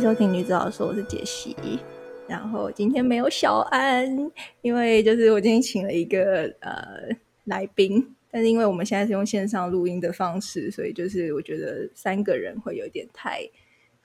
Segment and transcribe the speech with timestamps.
[0.00, 1.56] 收听女子老说，我是杰西。
[2.28, 4.06] 然后今天没有小安，
[4.60, 7.08] 因为就是我今天请了一个呃
[7.44, 13.40] 来宾，但是因为我们现在是用线上录音的方式，所以就是我觉得三个人会有点太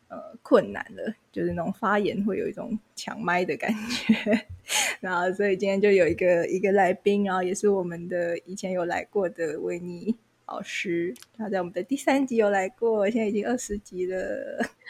[0.08, 4.48] 呃困难了，就是那种发言会有一种抢麦的感觉。
[5.02, 10.16] 然后所以今天就有一个一个来宾，然后也是我们的以前有来过的维尼。
[10.52, 14.18] 老师，他在我们的第三集有来过，现在已经二十集了，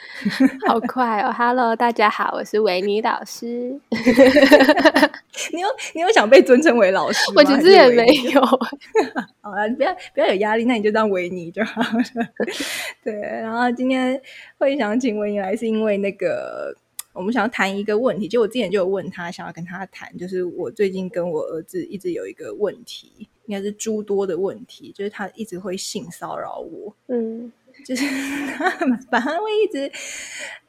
[0.65, 3.79] 好快哦！Hello，大家好，我是维尼老师。
[5.53, 7.35] 你有你有想被尊称为老师吗？
[7.37, 8.41] 我其实也没有。
[9.41, 11.87] 好了，你不要不要有压力，那你就当维尼就好了。
[13.03, 14.19] 对，然后今天
[14.57, 16.75] 会想请维尼来，是因为那个
[17.13, 23.27] 我们想要谈一个问题，就我之前就有问他，想要跟他谈，就是我最近跟我儿子一直有一个问题。
[23.45, 27.51] 应该是诸多的问题，就是他一直会性骚扰我，嗯，
[27.85, 28.05] 就是
[28.55, 28.69] 他
[29.09, 29.91] 反正会一直，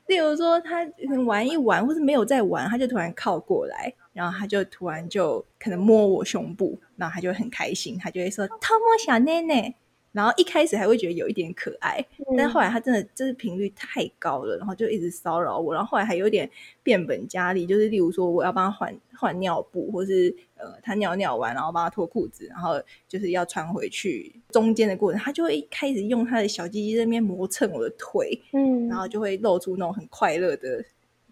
[0.06, 0.86] 例如说他
[1.24, 9.74] 玩一玩，或是没有在玩，他就突然靠过来，然后他就突然就可能摸我胸部，然后他就很开心，他就会说偷摸小奶奶。
[10.12, 12.04] 然后一开始还会觉得有一点可爱，
[12.36, 15.72] 但后来他真的就是频率太高了，然后就一直骚扰我。
[15.72, 16.46] 然后后来还有点
[16.82, 30.82] 变本加厉，就是例如说我要帮他换换尿布，或是呃他尿尿完然后帮他脱裤子，然后就是要穿回去，中间的过程他就会开始用他的小鸡鸡在那边磨蹭我的腿，嗯，然后就会露出那种很快乐的，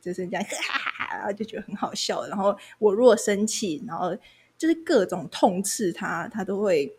[0.00, 2.26] 就是这样，哈哈哈，然后就觉得很好笑。
[2.26, 4.16] 然后我如果生气，然后
[4.58, 6.92] 就是各种痛斥他，他都会。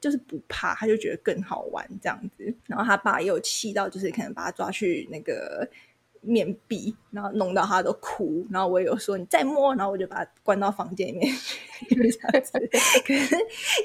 [0.00, 2.54] 就是不怕，他就觉得更好玩这样子。
[2.66, 5.68] 然后他爸也有气到，就是可能把他抓去那个
[6.20, 8.46] 面壁，然后弄到他都哭。
[8.50, 12.52] 然后我也有说你再摸，然后我就把他关到房间里面去这样子。
[13.06, 13.36] 可是，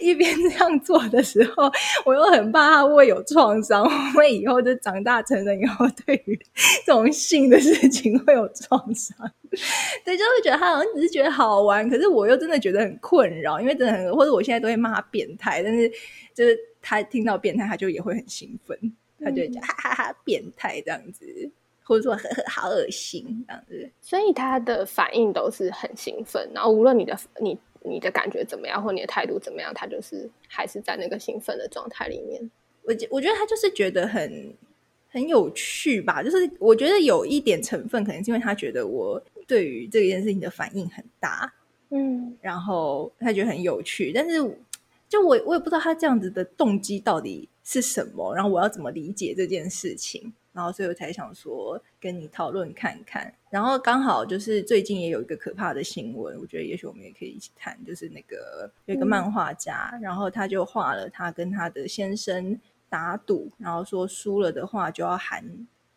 [0.02, 1.72] 一边这样做的时候，
[2.06, 6.38] 我又很怕他会有创伤，会以后就长大成人以后，对于
[6.86, 9.16] 这种性的事情会有创伤。
[10.04, 15.90] 对，就会觉得他好像只是觉得好玩，可是我又真的觉得很困扰，因为真的很，或者我现在都会骂他变态，但是
[16.34, 18.78] 就是他听到变态，他就也会很兴奋，
[19.24, 21.26] 他就讲哈哈哈变态这样子，
[21.86, 32.52] 或者说好恶心这样子，所以他的反应都是很兴奋，然后无论你的你你的感觉怎么样，或你的态度怎么样，他就是还是在那个兴奋的状态里面。
[32.84, 34.54] 我我觉得他就是觉得很
[35.10, 39.22] 很有趣吧，就是我觉得有一点成分，可能是因为他觉得我。
[39.48, 41.54] 对于这件事情的反应很大，
[41.92, 44.38] 嗯，然后他觉得很有趣，但是
[45.08, 62.58] 就我我也不知道他这样子的动机到底是什么，然后我要怎么理解这件事情，然后所以我才想说跟你讨论看看，然后刚好就是最近也有一个可怕的新闻，我觉得也许我们也可以一起谈，就是那个有一个漫画家，然后他就画了他跟他的先生
[62.88, 65.44] 打赌，然后说输了的话就要含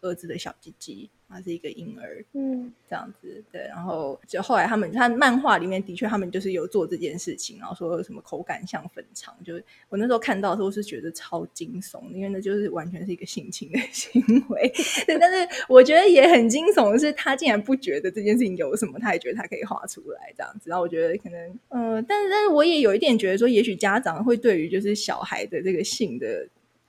[0.01, 1.11] 儿子的小鸡鸡。
[1.31, 14.73] 他是一个婴儿，嗯，这样子对，然后就后来他们，他漫画里面的确他们就是有做这件事情，然后说什么口感像粉肠，就是我那时候看到的时候是觉得超惊悚，因为那就是完全是一个性侵的 行为。
[15.07, 20.71] 对，但是我觉得也很惊悚的是，他竟然不觉得这件事情有什么，他也觉得他可以画出来这样子。
[20.71, 26.49] 然后我觉得可能，嗯，但是但是我也有一点觉得说，也许家长会对于就是小孩的这个性的。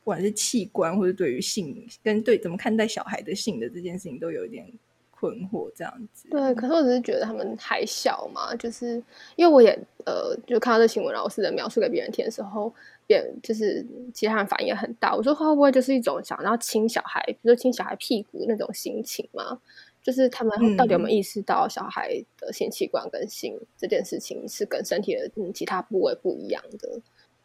[0.10, 4.66] 不管是器官或者对于性跟对怎么看待小孩的性的这件事情，都有一点
[5.12, 5.72] 困惑。
[5.76, 6.56] 这样子，对。
[6.56, 8.96] 可是我只是觉得他们还小嘛，就是
[9.36, 9.70] 因为我也
[10.08, 12.74] 呃，就看到这新闻，然后试着描述给别人听的时候，
[13.06, 15.16] 别就是其他人反应也很大。
[15.16, 19.60] 我说会不会就是一种想要亲小孩，比如说亲小孩屁股那种心情嘛？
[20.02, 27.00] 就是他们到底有没有意识到小孩的性器官跟性这件事情是跟身体的其他部位不一样的？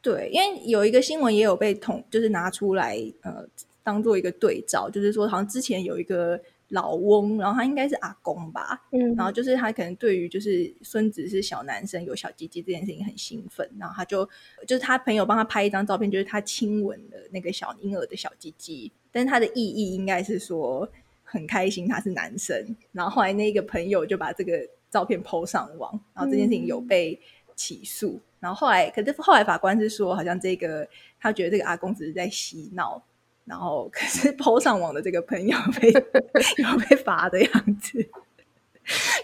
[0.04, 3.42] 对，因为有一个新闻也有被统，就是拿出来，呃，
[3.82, 6.38] 当做一个对照，就是说，好像之前有一个
[6.68, 14.28] 老翁，然后他应该是阿公吧，嗯，然后就是他可能对于就是孙子是小男生有小鸡鸡这件事情很兴奋，然后他就
[14.66, 20.86] 就是他朋友帮他拍一张照片，就是他亲吻了那个小婴儿的小鸡鸡，但是他的意义应该是说
[21.22, 27.18] 很开心他是男生，然后后来那个朋友就把这个照片 PO 上网，然后这件事情有被
[27.56, 28.20] 起诉。
[28.44, 30.86] 然后后来，可是后来法官是说，好像这个
[31.18, 33.02] 他觉得这个阿公只是在嬉闹，
[33.46, 35.90] 然后可是抛上网的这个朋友被
[36.62, 38.06] 有被罚的样子。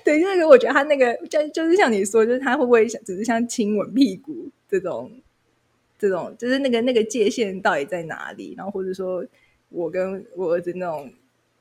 [0.03, 5.13] 对，就是我觉得他那个就就是像你说，就是他会不会只是像亲吻屁股这种
[5.99, 8.55] 这种，就是那个那个界限到底在哪里？
[8.57, 9.23] 然后或者说
[9.69, 11.13] 我跟我儿子那种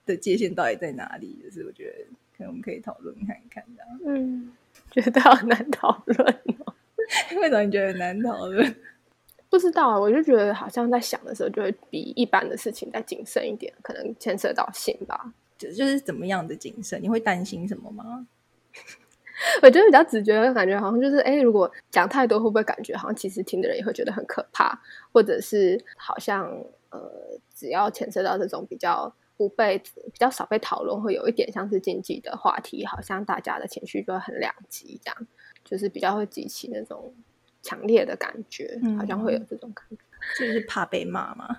[0.05, 1.38] 的界限到底在哪里？
[1.44, 2.05] 就是我觉得
[2.38, 4.00] 可能我们可以讨论看看这样。
[4.05, 4.53] 嗯，
[4.91, 6.25] 觉得好难讨论
[6.65, 6.73] 哦。
[7.38, 8.75] 为什么你觉得难讨论？
[9.50, 15.33] 不知道啊，我就觉得好像在想的时候，就会比一般的事情再谨慎一点，可能牵涉到性吧。
[15.57, 17.01] 就就是怎么样的谨慎？
[17.01, 18.27] 你会担心什么吗？
[19.63, 24.79] 我觉得比较直觉的感觉，好像就是，哎，如果讲太多，会不会感觉好像其实听的人也会觉得很可怕，
[25.12, 26.45] 或者是好像
[26.91, 27.09] 呃，
[27.55, 35.27] 只要牵涉到这种比较不被比较少被讨论，会有一点像是禁忌的话题，好像大家的情绪就会很两极，这样
[35.69, 37.13] 就是比较会激起那种
[37.62, 39.98] 强烈的感觉，好像会有这种感觉，
[40.39, 41.57] 就是怕被骂吗？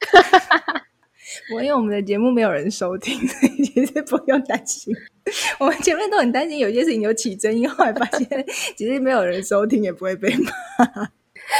[1.54, 4.94] 我因为我们的节目没有人收听，所以其实不用担心。
[5.60, 8.44] 我们前面都很担心有些事情有起争议，后来发现
[8.76, 10.50] 其实没有人收听也不会被骂。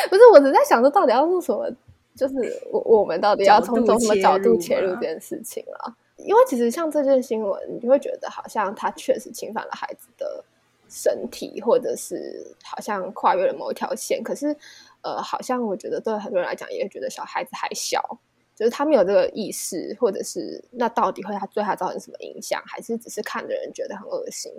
[0.08, 1.70] 不是，我只在想说，到底要用什么？
[2.16, 2.34] 就是
[2.72, 5.94] 我我们到底要从从什么角度切入这件事情啊？
[6.16, 10.44] 因为其实像这件新闻，你就会觉得好像他确实侵犯了孩子的
[10.90, 14.22] 身体，或者是好像跨越了某一条线。
[14.22, 14.54] 可是，
[15.02, 18.20] 呃，好像我觉得对很多人来讲，也觉得小孩子还小。
[18.56, 24.52] 就是他没有这个意识，或者是那到底会他对他造成什么影响，还是只是看的人觉得很恶心？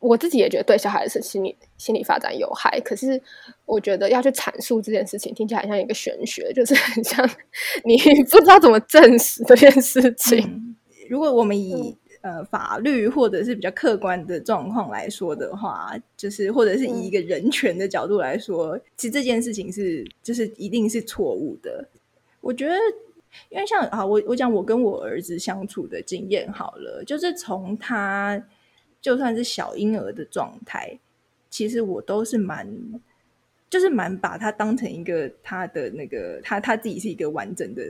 [0.00, 2.78] 我自己也觉得对小孩子心理心理发展有害。
[2.80, 3.18] 可是
[3.64, 7.26] 我觉得要去阐述这件事情，听起来像一个玄学， 就是很像
[7.84, 10.76] 你不知道怎么证实这件事情。
[11.08, 21.88] 如果我们以呃法律或者是比较客观的状况来说的话，就是或者是以一个人权的角度来说，其实这件事情是就是一定是错误的。
[22.40, 22.74] 我觉得。
[23.50, 28.42] 因为像啊，我我讲我跟我儿子相处的经验好了，就是从他
[29.02, 30.98] 就算是小婴儿的状态，
[31.50, 32.66] 其实我都是蛮，
[33.68, 37.82] 就是蛮把他当成一个他的那个他他自己是一个完整的。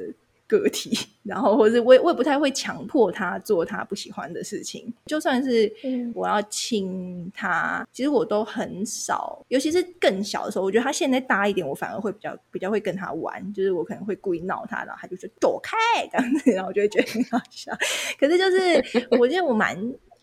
[0.49, 0.91] 个体，
[1.23, 5.73] 然后或者我也我也不太会强迫他做他不喜欢的事情，就算是
[6.15, 15.77] 我要亲他，其实我都很少，尤其是更小的时候，我觉得他现在大一点，我反而会比较比较会跟他玩，就是我可能会故意闹他，然后他就说躲开
[16.11, 17.71] 这样子，然后我就会觉得很好笑。
[18.19, 19.77] 可是就是 我觉得我蛮，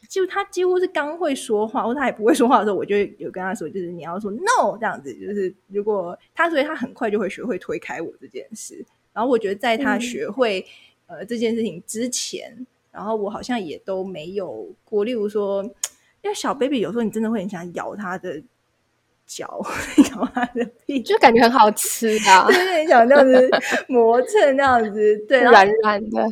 [0.10, 8.84] 就他几乎是刚会说话，或他也不会说话的时候，我就有跟他说，就是你要说 no 这样子，就是如果他所以他很快就会学会推开我这件事。
[9.16, 10.66] 然后我觉得，在他学会
[11.08, 15.06] 呃这件事情之前，然后我好像也都没有过。
[15.06, 15.64] 例如说，
[16.22, 18.44] 因为小 baby 有时候你真的会很想咬他的
[19.26, 19.62] 脚，
[20.12, 23.50] 咬他的屁，就感觉很好吃啊， 对对，想那样子
[23.88, 26.28] 磨蹭那样子，对，软软的，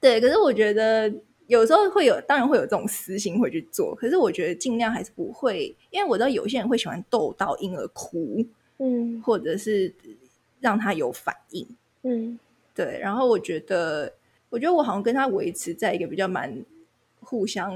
[0.00, 0.20] 对。
[0.20, 1.12] 可是我觉得
[1.48, 3.96] 有时候会有，当然会有这种私心会去做。
[3.96, 8.46] 可是我觉得尽量还是不会，因为我知道有些人会喜欢逗到婴儿哭，
[8.78, 9.92] 嗯，或者是
[10.60, 11.66] 让他有反应。
[12.08, 12.38] 嗯，
[12.74, 14.10] 对，然后我觉得，
[14.48, 16.64] 我觉得我好像跟他维持在一个比较蛮
[17.20, 17.70] 互相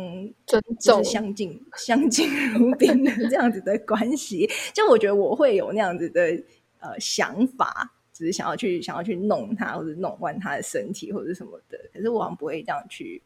[0.47, 4.49] 尊重、相敬相敬如宾的这样子的关系。
[4.73, 6.43] 就我觉得我会有那样子的
[6.81, 11.79] 呃想法，只是想要去想要去弄他，或者弄乱他的身体，或者什么的。
[11.93, 13.21] 可是我好像不会这样去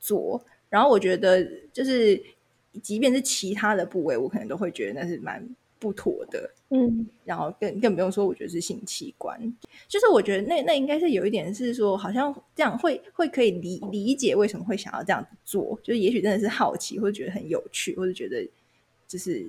[0.00, 0.44] 做。
[0.68, 2.20] 然后我觉得，就是
[2.82, 5.48] 即便是其他的部位，我可能都会觉得那是蛮。
[5.82, 9.36] 不妥的，嗯，然后更更不用说，我觉得是性器官，
[9.88, 18.48] 就是我觉得那那应该是有一点是说，好像这样会会可以理理解为什么会想要这样子做，就是也许真的是好奇，或者觉得很有趣，或者觉得
[19.08, 19.44] 就是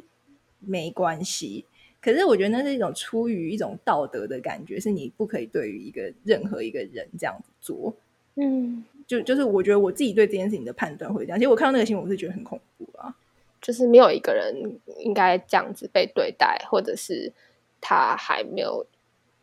[0.60, 1.64] 没关系。
[2.02, 7.96] 可是我觉得那是一种出于一种道德的感觉，是你不可以对于一个任何一个人这样子做，
[8.38, 11.38] 嗯，就就是我觉得我自己对这件事情的判断会这样。
[11.38, 13.16] 其实我看到那个新闻，我是觉得很恐怖啊。
[13.64, 14.54] 就是没有一个人
[14.98, 17.32] 应该这样子被对待，或者是
[17.80, 18.86] 他还没有，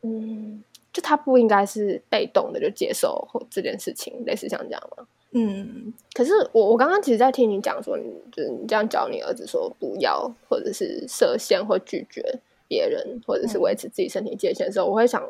[0.02, 0.62] 嗯，
[0.92, 5.06] 就他不应该是被动的就接受这件事情，类似像这样吗？
[5.30, 5.94] 嗯。
[6.12, 7.96] 可是我我刚刚其实，在听你讲说，
[8.30, 12.22] 就是你这样教你儿子说不要，或者是设限或拒绝
[12.68, 15.26] 别人，或者是维持自己身体界限的时候，我会想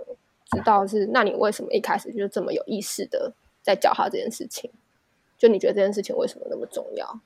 [0.51, 3.33] 知道是，那你为什么一开始就这么有意识的
[3.63, 4.69] 在教他这件事情？
[5.39, 7.21] 就你觉得这件事情为什么那么重要？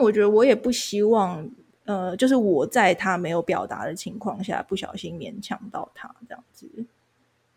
[0.00, 1.48] 我觉得我也不希望，
[1.84, 6.68] 呃，就是我在他没有表达的情况下，不小心勉强到他这样子。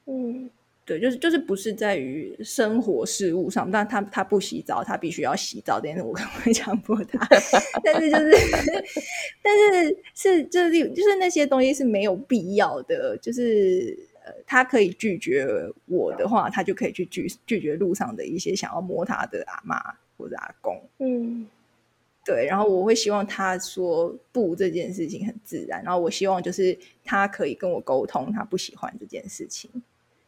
[0.06, 0.50] 嗯，
[0.86, 7.20] 对，就是就是不是在于生活事物上，但他他不洗澡，他必须要洗澡，但是我可能会强迫他。
[7.84, 8.32] 但是就是，
[9.44, 15.48] 但是是就是就是那些东西是没有必要的，就是呃，他可以拒绝
[15.86, 19.80] 我的话，他就可以去拒拒绝路上的一些想要摸他的阿妈
[20.18, 20.82] 或者阿公。
[20.98, 21.48] 嗯。
[22.30, 29.68] 对，然后我会希望他说不这件事情很自然，然后我希望就是他可以跟我沟通，他不喜欢这件事情。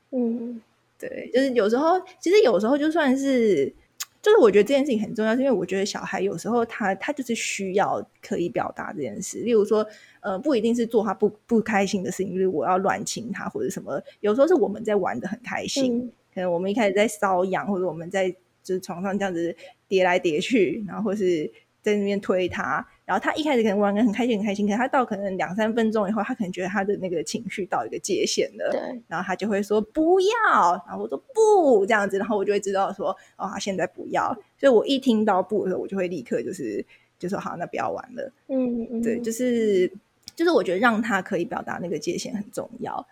[0.10, 0.60] 嗯，
[0.98, 3.72] 对，就是有时候，其实有时候就算是，
[4.20, 9.86] 就是我觉得这件事情很重要，是因为我觉得小孩有时候他他就是需要可以表达这件事，例如说，
[10.22, 18.36] 呃，不一定是做他不不开心的事情，就是我要乱亲他或者什么，有时候是我们在玩的很开心，可能我们一开始在搔痒，或者我们在。
[18.64, 19.56] 就是床上这样子
[19.88, 21.52] 叠来叠去，然后或是
[21.82, 22.86] 在那边推他。
[23.04, 34.34] 然后他一开始可能玩的很开心很开心，可他到可能两三分钟以后，他可能觉得他的那个情绪到一个界限了，对，然后他就会说不要，然后我说不这样子，然后我就会知道说哦，他现在不要。
[34.58, 36.86] 所以我一听到不的时候，我就会立刻就是
[37.20, 38.32] 就说好，那不要玩了。
[38.48, 39.92] 嗯，对，就是
[40.34, 43.06] 就是我觉得让他可以表达那个界限很重要。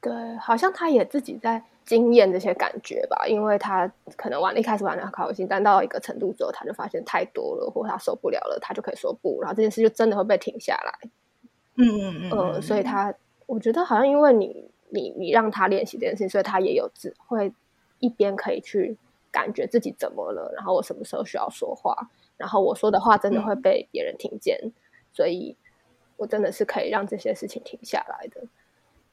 [0.00, 11.10] 对，好像他也自己在经验这些感觉吧，因为他可能玩一开始玩的很开心，但到一个程度之后，他就发现太多了，或他受不了了，他就可以说不，然后这件事就真的会被停下来。
[11.76, 13.14] 嗯嗯嗯，呃，所以他
[13.46, 17.52] 我觉得好像因为你你你让他练习这件事情，所以他也有智会
[17.98, 18.96] 一边可以去
[19.30, 24.72] 感觉自己怎么了，然后我什么时候需要说话，然后我说的话真的会被别人听见，
[25.12, 25.56] 所以
[26.16, 28.40] 我真的是可以让这些事情停下来的。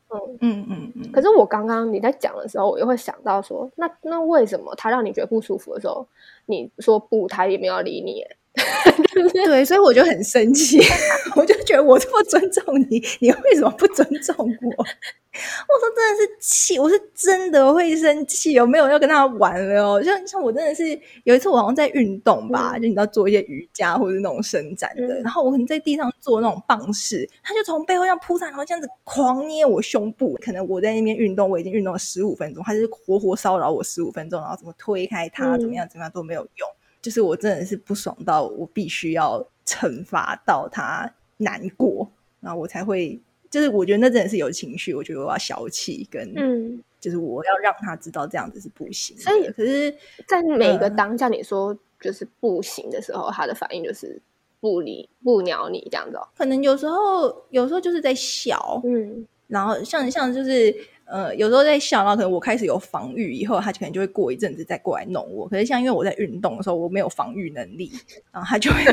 [0.10, 1.12] 嗯嗯嗯嗯。
[1.12, 6.06] 可是我刚刚你在讲的时候，我又会想到说，那那为什么他让你觉得不舒服的时候，
[6.46, 8.26] 你说不，他也没有理你？
[9.46, 10.80] 对，所以我就很生气，
[11.36, 14.86] 我就觉得我这么尊重你，你为什么不尊重我？
[15.38, 20.02] 我说真的是气，我是真的会生气，有没有要跟他玩了哦？
[20.04, 30.36] 像像我真的是有一次，我好像在运动吧，就你知道做一些瑜伽或者那种伸展的，然后我可能在地上做那种棒式，他就从背后这样扑上，然后这样子狂捏我胸部。
[30.42, 36.68] 可能我在那边运动，我已经运动了十五分钟，他是活活骚扰我十五分钟，然后怎么推开他，怎么样怎么样都没有用。
[37.08, 42.06] 就是我真的是不爽到我必须要惩罚到他难过，
[42.42, 43.18] 然后我才会，
[43.50, 49.18] 就是我觉得那真的是有情绪，我觉得我要小气，跟嗯，就是我要让他知道这样子是不行。
[49.18, 49.90] 所以可是，
[50.28, 54.22] 在每个当下你说就是不行的时候，他的反应就是
[54.60, 56.18] 不理不鸟你这样子。
[56.18, 60.76] 哦可能有时候有时候就是在笑，嗯，然后像像就是。
[61.10, 65.48] 呃，有时候在笑，然后可能我开始有防御，以后他可能就会过一阵子再过来弄我。
[65.48, 67.92] 可是像因为我在运动的时候，我没有防御能力，
[68.32, 68.84] 然后他就会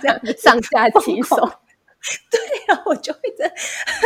[0.00, 1.36] 这样 上下其手。
[2.30, 2.40] 对
[2.74, 3.52] 啊，我就会觉得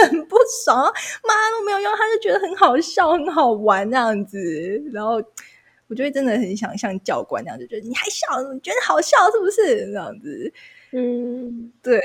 [0.02, 0.78] 很不爽，
[1.22, 4.82] 妈都没有用，他就觉得很好笑、很好玩这样子。
[4.90, 5.22] 然后
[5.88, 10.50] 我就会真的很想像教官那样子，觉得你还笑，你觉得好笑是不是这样子？
[10.92, 12.00] 嗯，对。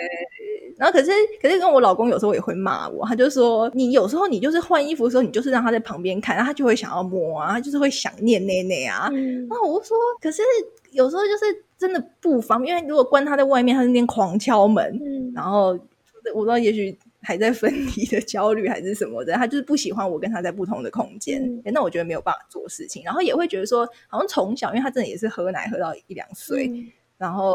[0.78, 1.10] 然后可是
[1.42, 9.10] 可是跟我老公有时候也会骂我，他就说你有时候你就是换衣服的时候，你就是让他在旁边看，然后他就会想要摸啊，他就是会想念内内啊。
[9.50, 10.42] 然后我就说，可是
[10.92, 11.46] 有时候就是
[11.78, 15.00] 真的不方便，因为如果关他在外面，他那边狂敲门，
[15.34, 15.68] 然后
[16.34, 21.42] 我不知道也许还在分离的焦虑还是什么的，他就是不喜欢我跟他在不同的空间。
[21.64, 26.70] 那我觉得没有办法做事情，然后也会觉得说，好像从小因为他真的也是喝奶喝到一两岁，
[27.18, 27.54] 然后。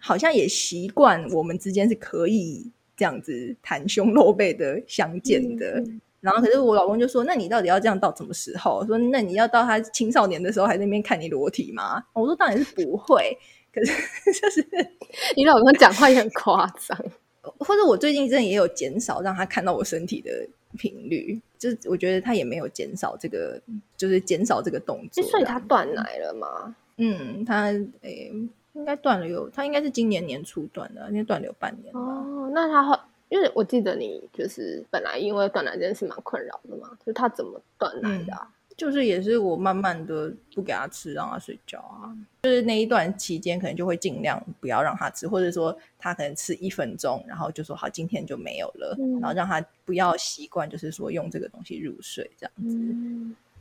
[0.00, 5.82] 好像也习惯我们之间是可以这样子袒胸露背的相见的，
[6.20, 13.36] 然后可是我老公就说：“那你到底要这样到什么时候？”说：“那你要到他青少年的时候还在那边看你裸体吗？”我说：“当然是不会。”
[13.72, 13.92] 可是
[14.40, 14.66] 就是
[15.36, 16.98] 你老公讲话也很夸张，
[17.58, 20.30] 或者我最近真的也有减少让他看到我身体的
[20.76, 23.62] 频率，就是我觉得他也没有减少这个，
[23.96, 25.22] 就是减少这个动作。
[25.24, 26.74] 所以他断奶了吗？
[26.98, 27.66] 嗯，他
[28.02, 28.32] 诶。
[28.74, 31.94] 应该断了有，他应该是今年年初断的，应该断了有半年。
[31.94, 38.32] 哦，那他因为我记得你就是本来因为断奶这件事蛮困扰的嘛，就他怎么断奶的？
[38.76, 42.08] 就是也是我慢慢的不给他吃，让他睡觉啊。
[42.42, 52.76] 就是那一段期间，可能就会尽量不要让他吃，或者说他可能吃一分钟，然后就说好，今天就没有了，然后让他不要习惯，就是说用这个东西入睡这样子。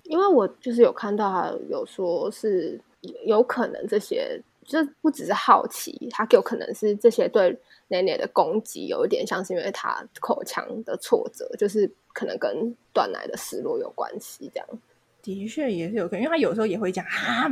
[0.03, 2.79] 因为我就是有看到他有说是
[3.25, 4.41] 有可能这些。
[4.69, 7.57] 就不只是好奇，他有可能是这些对
[7.87, 14.49] 奶奶的攻击，有一点像是因为他口腔的挫折，就是可能跟断奶的失落有关系。
[14.53, 14.67] 这样
[15.23, 17.49] 的确也是有可能，因为他有时候也会讲啊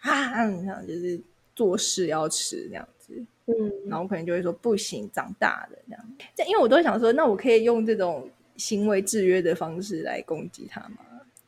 [0.00, 1.18] 啊，这样就是
[1.56, 3.14] 做事要吃这样子，
[3.46, 6.16] 嗯，然后可能就会说不行，长大了这样。
[6.36, 10.98] 这因为我都想说，那我可以用这种行为制约的方式来攻击他吗？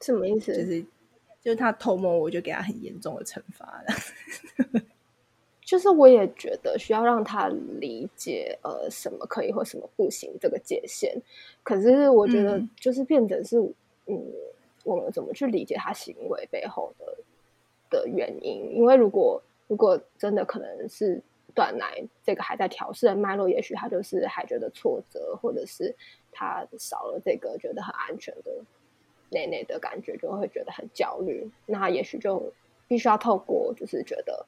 [0.00, 0.56] 什么意思？
[0.56, 0.82] 就是
[1.42, 3.82] 就是他偷摸，我就给他很严重的惩罚
[5.70, 7.46] 就是我也觉得需要让他
[7.78, 11.16] 理解，呃，什么可以或什么不行这个界限。
[11.62, 13.56] 可是我觉得，就是变成是，
[14.06, 14.20] 嗯，
[14.82, 17.16] 我们怎么去理解他行为背后的
[17.88, 18.74] 的原因？
[18.74, 21.22] 因为如果如果真的可能是
[21.54, 25.94] 断奶，这个还在调试的脉络，也许他就是还觉得挫折，或者是
[26.32, 28.50] 他少了这个觉得很安全的
[29.30, 31.48] 内内的感觉，就会觉得很焦虑。
[31.64, 32.52] 那也许就
[32.88, 34.44] 必须要透过，就是觉得。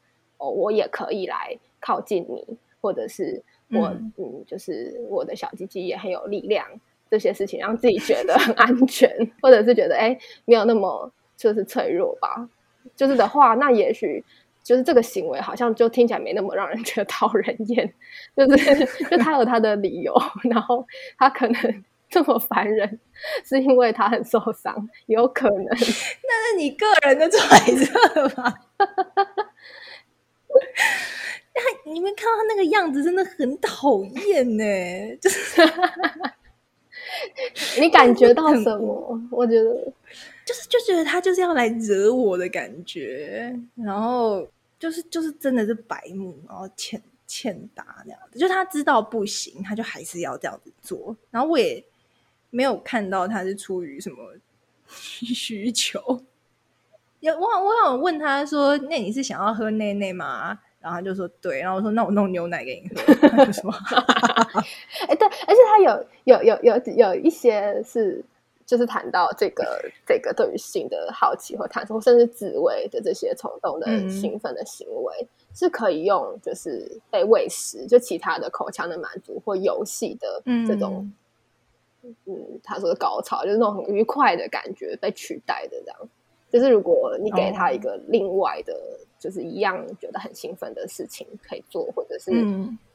[0.50, 6.66] 我也可以来靠近你，或者是我，嗯，就是我的小鸡鸡也很有力量，
[7.10, 12.48] 这些事情让自己觉得很安全，或者是觉得哎，没有那么就是脆弱吧。
[12.96, 14.24] 就是的话，那也许
[14.62, 17.94] 就是这个行为好像就听起来没那么让人觉得讨人厌，
[18.36, 20.14] 就是就他有他的理由，
[20.50, 20.84] 然后
[21.16, 22.98] 他可能 这么烦人，
[23.44, 25.64] 是因为他很受伤，有可能。
[25.70, 28.52] 那是你个人的揣测吧？
[31.54, 34.64] 那你们看到他那个样子，真的很讨厌呢。
[35.20, 35.62] 就是
[37.80, 39.20] 你感觉到什么？
[39.30, 39.92] 我觉得。
[40.44, 44.44] 就是就觉得他就是要来惹我的感觉，然后
[44.76, 48.40] 就是就是真的是白目，然后欠欠打那样子。
[48.40, 51.16] 就他知道不行，他就还是要这样子做。
[51.30, 51.82] 然后我也
[52.50, 54.34] 没有看到他是出于什么
[55.32, 56.00] 需求。
[57.22, 63.14] 有我我想问他说：“那你是想要喝内内吗？”然后他就说：“对。”然后我说：“那我弄牛奶给你喝。
[63.30, 63.70] ”他说
[65.08, 68.24] “哎，对，而且他有有有有有一些是。”
[68.64, 81.12] 就是谈到这个这个对于性的好奇或探索，甚至自慰的这些冲动的兴奋的行为，是可以用就是被喂食，就其他的口腔的满足或游戏的这种，
[82.24, 85.98] 嗯，他说的高潮，就是那种很愉快的感觉被取代的这样。
[86.52, 88.74] 就是如果你给他一个另外的，
[89.18, 92.30] 就是一样觉得很兴奋的事情可以做，或者是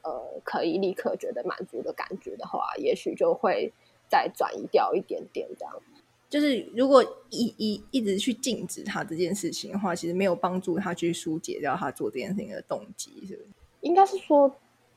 [0.02, 3.70] 呃可以立刻觉得满足的感觉的话，也许就会。
[4.10, 5.82] 再转移掉一点点，这样
[6.30, 13.48] 就是如果一一一直去禁止他这件事情的话，其实没有帮助他去疏解掉他做这件事情的动机，是不是？
[13.82, 14.50] 应该是说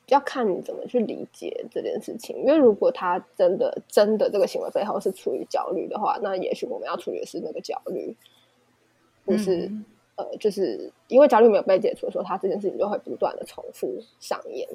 [0.08, 2.38] 要看你怎么去理解这件事情。
[2.38, 8.16] 因为如果他真的真的这个行为背后是出于焦虑的话，那也许我们要处理的是那个焦虑，
[9.32, 9.72] 不是
[10.16, 14.68] 呃，就是因为焦虑没有被解除的时候，他这件事情就会不断的重复上演，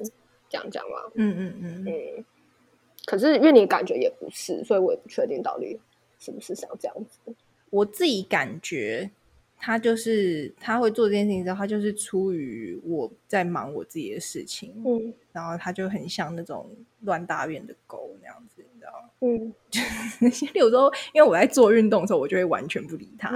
[0.49, 0.97] 这样讲吗？
[1.13, 2.25] 嗯嗯嗯嗯。
[3.05, 5.79] 可是因为你感觉也不是，所以我也不确定到底
[6.19, 7.33] 是不是想这样子。
[7.69, 9.09] 我自己感觉
[9.57, 16.69] 他就是他会做这件事情之后，他就是出于我在忙我自己的事情，嗯，然后他就很像那种
[17.01, 19.09] 乱大便的狗那样子，你知道吗？
[19.21, 19.53] 嗯，
[20.55, 23.29] 有时候因为我在做运动的时候，我就会完全不理他。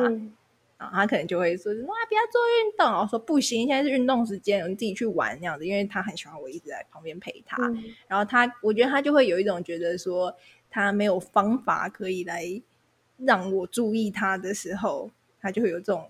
[0.94, 7.58] 他可能就会说：“哇，不要做运动！”我说：“不行，现在是运动时间，你自己去玩那样子。”因为他很喜欢我一直在旁边陪他。
[8.08, 10.36] 然后他，我觉得他就会有一种觉得说，
[10.70, 12.46] 他没有方法可以来
[13.17, 16.10] 让我注意他的时候，他就会有这种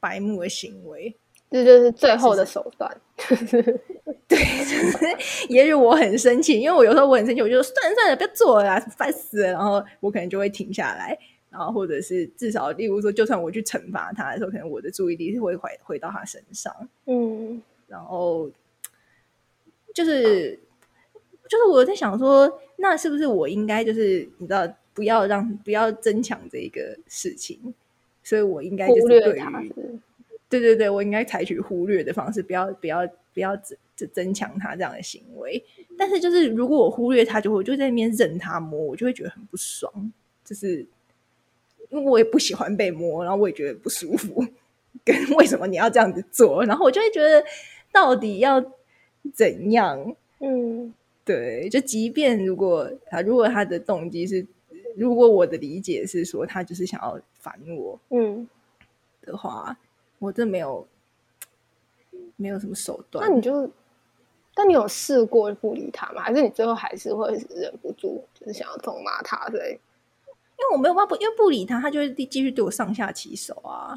[0.00, 1.14] 白目的行为。
[1.50, 3.00] 这就是最后的手段。
[4.26, 11.16] 对， 就是也许我很生气，因为我有时候我很生气，我就说：“算了算了，不要做了，烦死了。”然后我可能就会停下来。
[11.56, 16.74] 然后，或者是至少，例如说，就算我去惩罚他的时候，可能我的注意力是会回回到他身上。
[17.06, 18.50] 嗯，然后
[19.94, 20.58] 就是
[21.48, 27.72] 就是我在想说，那是不是我应该就是你知道，不要让不要增强这一个事情，
[28.24, 29.72] 所以我应该就是对于
[30.48, 33.56] 对对对，我应该采取忽略的方式，不要不要不要
[33.94, 35.64] 增增强他这样的行为。
[35.96, 40.12] 但是，就是如果我忽略他，就会就在那边任他摸，我就会觉得很不爽，
[40.44, 40.84] 就是。
[41.94, 44.44] 因为我也不喜欢被摸，然后我也觉得不舒服。
[45.04, 46.64] 跟为什么你要这样子做？
[46.64, 47.44] 然后我就会觉得，
[47.92, 48.60] 到底要
[49.32, 50.16] 怎样？
[50.40, 50.92] 嗯，
[51.24, 51.68] 对。
[51.68, 54.44] 就即便如果他，如果他的动机是，
[54.96, 58.48] 如果我的理解是说他就是想要烦我，嗯
[59.22, 59.76] 的话，
[60.18, 60.86] 我这没有
[62.34, 63.28] 没有什么手段。
[63.28, 63.70] 那你就，
[64.54, 66.22] 但你有试过不理他吗？
[66.22, 69.48] 还是你最后还是会忍不住，就是想要痛骂他？
[69.50, 69.78] 对。
[70.58, 73.94] 因为我没有办法，因为不理他，他就会继续对我上下其手啊。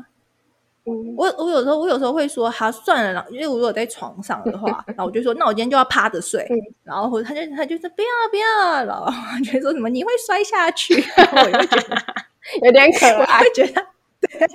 [1.17, 6.47] 我我有时候我有时候会说，好算了啦，因为我如果在床上的话， 然后我就说，那我今天就要趴着睡。
[6.83, 9.11] 然后他就他就说不要不要，然后
[9.43, 11.97] 就会说什么你会摔下去， 我就觉得
[12.63, 13.85] 有点可爱，会觉得
[14.21, 14.39] 对，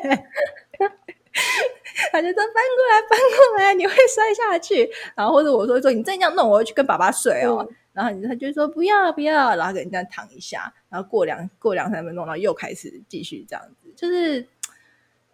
[2.10, 4.90] 他就说翻过来翻过来，你会摔下去。
[5.14, 7.68] 然后或者我说说你再这样弄，我要去跟爸爸睡哦。
[7.92, 14.46] 然后他就说不要不要，然后给人家躺一下，然后过两过两三分钟，然后又开始继续这样子，就是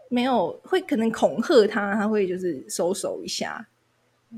[0.09, 3.67] 没有会可能恐吓他，他会就是收手一下，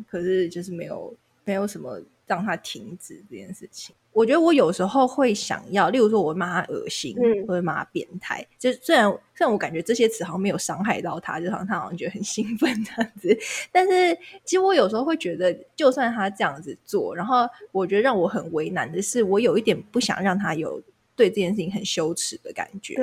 [0.09, 2.01] 可是就是没有没有什么。
[2.31, 8.47] 让他停止这件事情，我觉得我有时候会想要，例如说，我骂他恶心，或者骂他变态。
[8.57, 13.37] 就虽然虽然我感觉这些词好像没有伤害到他，就好像他好像觉得很兴奋这样子，
[13.73, 20.81] 但是其实我有时候会觉得，就算他这样子做，然后我觉得让我很为难的是，我有一点不想让他有
[21.17, 22.95] 对这件事情很羞耻的感觉。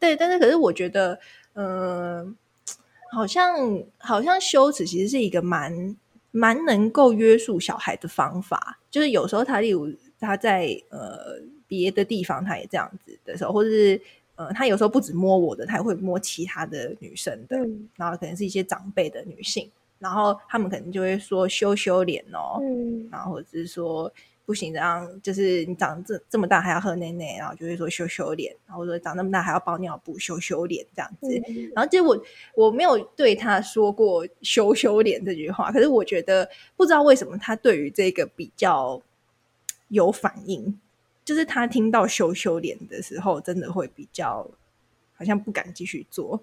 [0.00, 1.16] 对，但是可是我觉得，
[1.54, 2.36] 嗯，
[3.12, 5.96] 好像好像羞耻其实是一个蛮。
[6.36, 14.00] 蛮能够约束小孩的方法，就是有时候他例如他在呃别的地方他也这样子的时候，或者是
[14.34, 17.88] 呃，他有时候不止摸我的，他也会摸其他的女生的，嗯。
[17.96, 23.08] 然后可能是一些长辈的女性，然后他们可能就会说羞羞脸哦，嗯。
[23.10, 24.12] 然后或者是说
[24.46, 31.26] 不行，这样就是你长这这么大还要喝奶奶，然后就会说羞羞脸，然后说长那么大还要包尿布，羞羞脸这样子。
[31.48, 39.02] 嗯然后其实我我没有对他说过“羞羞脸”这句话，可是我觉得不知道为什么他对于这个比较
[39.88, 40.80] 有反应，
[41.24, 44.48] 就是他听到“羞羞脸”的时候，真的会比较
[45.16, 46.40] 好像不敢继续做。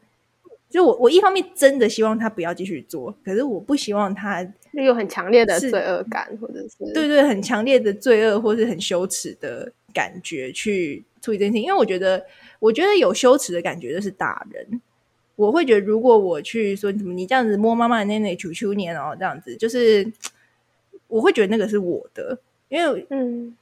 [0.70, 12.26] 就我我一方面真的希望他不要继续做，可是我不希望他就有很强烈的罪恶感，或者是对对，很强烈的罪恶或是很羞耻的感觉去处理这件事情，因为我觉得，
[12.60, 14.82] 我觉得有羞耻的感觉就是打人。
[15.36, 20.12] 我会觉得，如果我去说怎么你这样子摸妈妈的奶奶、求求年哦，这样子，就是
[21.08, 23.56] 我会觉得那个是我的，因为嗯。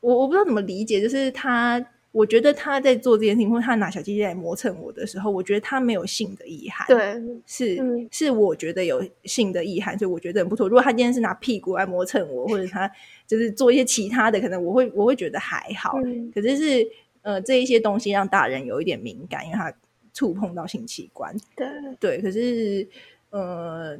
[0.00, 1.84] 我我不知道怎么理解，就是他，
[2.16, 10.66] 我觉得他在做这件事情，或者他拿小鸡鸡来磨蹭我的时候，我觉得他没有性的意涵，对是、嗯是我觉得有性的意涵，所以我觉得很不错。
[10.66, 12.90] 如果他今天是拿屁股来磨蹭我，或者 他
[13.26, 15.98] 就是做一些其他的，可能我会我会觉得还好。
[16.04, 16.88] 嗯可是是
[17.20, 19.70] 呃这一些东西让大人有一点敏感，因为他
[20.14, 21.36] 触碰到性器官。
[21.54, 21.68] 对
[22.00, 22.88] 对，可是
[23.28, 23.94] 呃，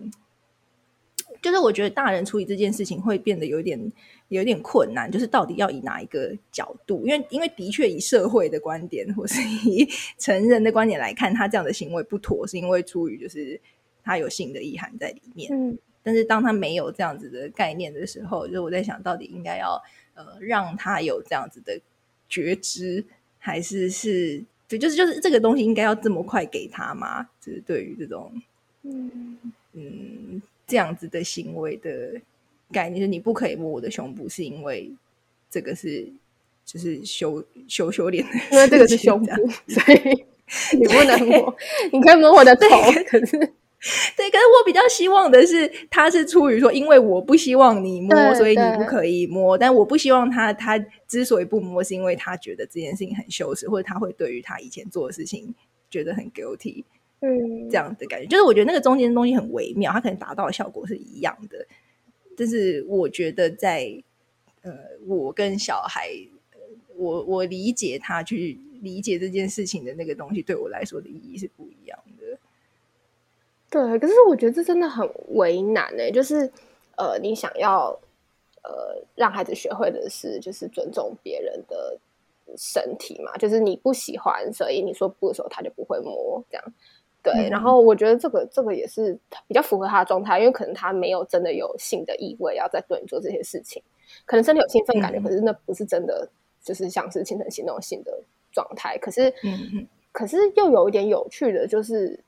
[1.43, 3.93] 就是我觉得大人处理这件事情会变得有一点
[4.29, 7.07] 有点困难，就是到底要以哪一个角度？
[7.07, 13.61] 因为因为的确以社会的观点，或是以 成人的观点来看，他这样的行为不妥，是因为出于就是
[14.03, 15.53] 他有性的意涵在里面。
[15.53, 19.83] 嗯但是当他没有这样子的概念的时候，就是我在想到底应该要
[20.15, 21.77] 呃让他有这样子的
[22.29, 23.05] 觉知，
[23.41, 27.29] 还是是对，就是就是这个东西应该要这么快给他吗？
[27.41, 28.41] 就是对于这种
[28.85, 29.37] 嗯
[29.73, 32.12] 嗯这样子的行为的
[32.73, 34.91] 概念，就是你不可以摸我的胸部，是因为
[35.51, 36.07] 这个是
[36.65, 40.27] 就是羞羞羞脸的， 因为这个是胸部 所以
[40.79, 41.57] 你不能摸，
[41.93, 42.69] 你可以摸我的头，
[43.07, 43.37] 可是
[44.17, 49.57] 对，可是我比较希望的是，他是出于说，因为我不希望你摸，所以你不可以摸。
[49.57, 55.55] 但我不希望他，他之所以不摸，是因为他觉得这件事情很羞耻，或者他会对于他以前做的事情
[55.91, 56.83] 觉得很 guilty
[57.21, 57.69] 嗯。
[57.69, 58.27] 这样的感觉。
[58.27, 61.67] 就是我觉得那个中间的东西很微妙，他可能达到的效果是一样的，
[62.37, 64.03] 但是我觉得在
[64.62, 64.72] 呃，
[65.07, 66.11] 我跟小孩，
[66.96, 72.38] 我我理解他去理解这件事情的那个东西，对我来说的意义是不一样的。
[73.70, 76.51] 对，可是我觉得这真的很为难呢、就是
[76.96, 77.99] 呃，你想要
[78.62, 81.99] 呃让孩子学会的是，就是尊重别人的
[82.57, 86.72] 身体嘛，就是你不喜欢，所以你说不的时候，他就不会摸这样。
[87.33, 93.83] 对，嗯然后我觉得这个这个也是比较符合他的状态，因为可能他没有真的有性的意味要在对你做这些事情，
[94.25, 96.29] 可能身体有兴奋感觉，嗯可是那不是真的，
[96.62, 98.97] 就是像是形成行动性的状态。
[98.99, 99.35] 可是
[100.12, 102.21] 可是又有一点有趣的，就是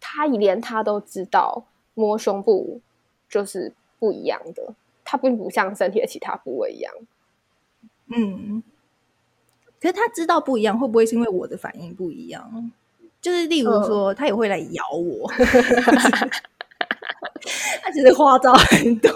[0.00, 2.80] 他连他都知道摸胸部
[3.28, 6.92] 就是不一样的，他并不像身体的其他部位一样。
[8.08, 8.62] 嗯，
[9.80, 12.70] 可是他知道不一样，会不会是因为我的反应不一样？
[13.26, 15.28] 就是例如说，他也会来咬我，
[17.82, 19.10] 他其实花招很多。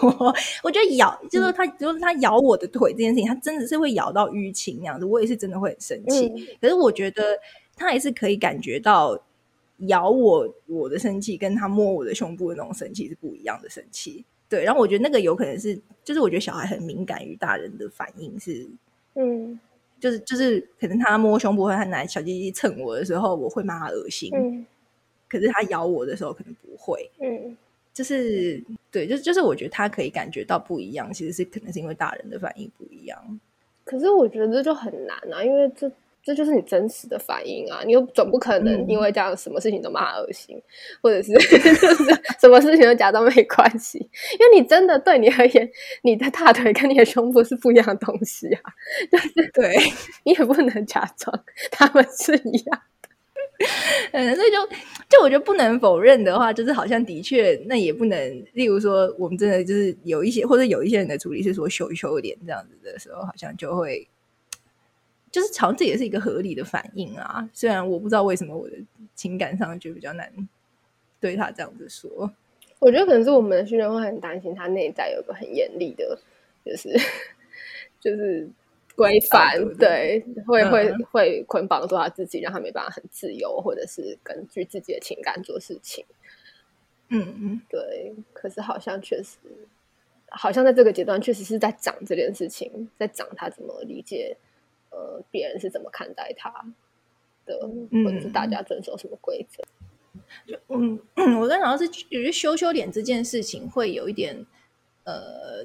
[0.65, 6.27] 我觉得咬，就是他，就是他咬我的腿这件事情，他真的是会咬到淤青那样子，我也是真的会很生气。
[6.27, 7.39] 嗯可是我觉得
[7.77, 9.17] 他还是可以感觉到
[9.87, 14.25] 咬我我的生气，跟他摸我的胸部的那种生气是不一样的生气。
[14.49, 18.69] 对，然后我觉得那个有可能是，就是我觉得小孩很敏感于大人的反应是，
[19.15, 19.61] 嗯
[20.01, 24.67] 就是就是可能他摸胸部或者他拿小鸡鸡蹭我的时候，我会骂他恶心，嗯
[25.29, 27.09] 可是他咬我的时候可能不会。
[27.21, 27.57] 嗯
[27.93, 33.41] 就是对，就就是我觉得他可以感觉到不一样，其实是可能是因为大人的反应不一样。
[33.85, 35.91] 可是我觉得这就很难啊，因为这
[36.23, 40.61] 这就是你真实的反应啊，你又总不可能嗯因为这样什么事情都骂他恶心，
[41.03, 41.75] 或者是 就是
[42.39, 45.71] 什么事情都假装没关系，因为你真的对你而言，
[46.03, 48.61] 你的大腿跟你的胸部是不一样的东西啊，
[49.55, 49.77] 对，
[50.25, 52.83] 你也不能假装他们是一样。
[54.13, 54.67] 嗯，所以就
[55.09, 64.07] 就我觉得不能否认的话，就是好像的确那也不能，例如说我们真的就是有一些或者有一些人的处理是说羞羞脸这样子的时候，好像就会。
[65.31, 68.77] 就是好像这也是一个合理的反应啊，虽然我不知道为什么我的
[69.15, 70.31] 情感上就比较难
[71.21, 72.33] 对他这样子说。
[72.79, 76.19] 我觉得可能是我们的训练会很担心他内在有个很严厉的，
[76.65, 76.91] 就是
[78.01, 78.49] 就是
[78.97, 86.05] 规范，对会会嗯会捆绑住他自己，让他没办法很自由，或者是根据自己的情感做事情。
[87.09, 89.37] 嗯嗯，对，可是好像确实，
[90.29, 94.37] 好像在这个阶段确实是在讲这件事情，在讲他怎么理解，
[94.91, 96.53] 呃，别人是怎么看待他。
[97.47, 97.59] 的，
[98.05, 99.63] 或者是大家遵守什么规则？
[100.47, 101.01] 就嗯，
[101.41, 104.47] 我跟老师觉得羞羞脸这件事情会有一点，
[105.05, 105.65] 呃，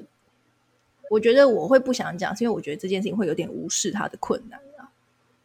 [1.10, 4.90] 我觉得我会不想讲，是因为我觉得这件事情会有点无视他的困难啊。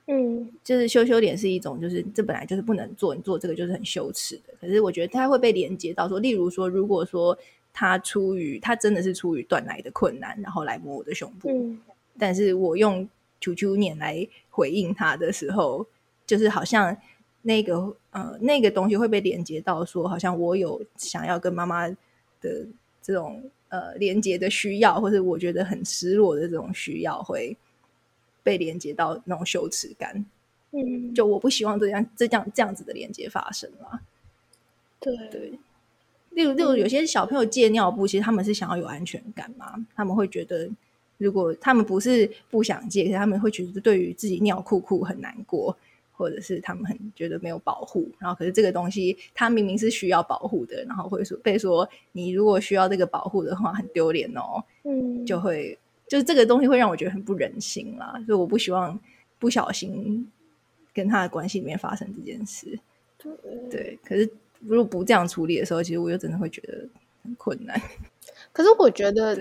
[0.07, 4.53] 嗯，就是羞羞脸是一种，就是这本来就是不能做，你做这个就是很羞耻的。
[4.59, 7.37] 可是我觉得它会被连接到说，例如说，如果说
[7.71, 11.75] 他出于他真的是出于断奶的困难，然后来摸我的胸部，
[12.17, 13.07] 但是我用
[13.41, 15.85] 求求脸来回应他的时候，
[16.25, 16.95] 就是好像。
[17.43, 22.67] 那个呃，那个东西会被连接到说，好像我有想要跟妈妈的
[23.01, 27.57] 这种呃连接的需要，或者我觉得很失落的这种需要，会
[28.43, 30.23] 被连接到那种羞耻感。
[30.69, 33.99] 嗯，就我不希望这样这样这样子的连接发生了。
[34.99, 35.59] 对对，
[36.29, 40.69] 例如例如有些小朋友借尿布，其实他们是想要有安全感嘛，他们会觉得，
[41.21, 45.77] 如果他们不是不想借，可是他们会觉得对于自己尿裤裤很难过。
[46.13, 55.75] 或者是他们很觉得没有保护，然后可是这个东西它明明是需要保护的，然后会说被说你如果需要这个保护的话很丢脸哦，嗯，就会
[56.07, 58.99] 就是这个东西会让我觉得很不忍心啦，所以我不希望
[59.39, 60.29] 不小心
[60.93, 62.77] 跟他的关系里面发生这件事。
[63.71, 64.29] 对，可是
[64.59, 66.87] 如果不这样处理的时候，其实我又真的会觉得
[67.23, 67.81] 很困难。
[68.53, 69.35] 可是我觉得，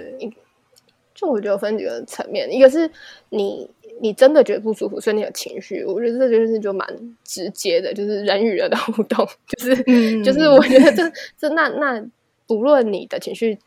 [1.20, 2.90] 就我觉得分几个层面，一个是
[3.28, 3.68] 你。
[4.02, 6.88] 你真的觉得不舒服，所以你有情绪，我觉得这件事就蛮
[7.22, 9.76] 直接的，就是人与人的互动，就是
[10.24, 12.02] 就是我觉得这这那那
[12.46, 13.58] 不论你的情绪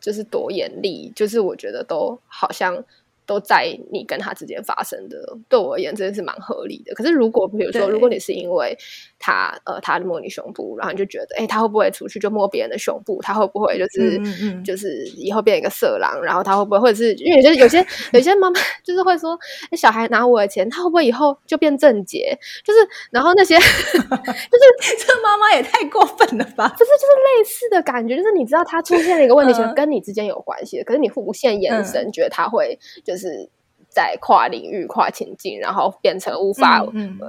[0.00, 2.82] 就是多严厉，就是我觉得都好像。
[3.26, 5.16] 都在你跟他之间发生的，
[5.48, 6.94] 对我而言真的是蛮合理的。
[6.94, 8.76] 可是如果比如说，如果你是因为
[9.18, 13.20] 他呃，他摸你胸部，然后你就觉得，哎，他会不会出去就摸别人的胸部？
[13.22, 16.20] 他会不会就是就是以后变一个色狼？
[16.22, 19.38] 然后他会不会，或者是因为有些有些有些妈妈 就是会说，
[19.76, 22.36] 小孩拿我的钱，他会不会以后就变正洁？
[22.64, 22.80] 就是
[23.10, 26.68] 然后那些 就是 这妈妈也太过分了吧？
[26.68, 33.28] 不是，就是类似的感觉，就是你知道他出现了一个问题，其实跟你之间有关系的，可是你无限眼神觉得他会就是。
[33.28, 33.48] 是
[33.94, 36.82] 在跨领域、跨情境，然后变成无法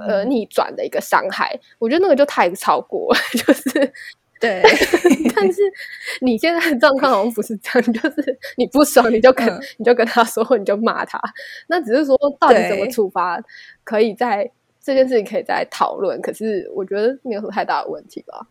[0.08, 1.54] 呃逆转的一个伤害。
[1.78, 3.92] 我觉得那个就太超过了， 就是
[4.40, 4.62] 对。
[5.36, 5.60] 但是
[6.22, 11.20] 你现在的状况好像不是这样，就是你不爽你就跟你就跟他说，你就骂他。
[11.66, 13.38] 那只是说到底怎么处罚，
[13.84, 14.50] 可以在
[14.82, 16.18] 这件事情可以再讨论。
[16.22, 18.46] 可是我觉得没有什么太大的问题吧。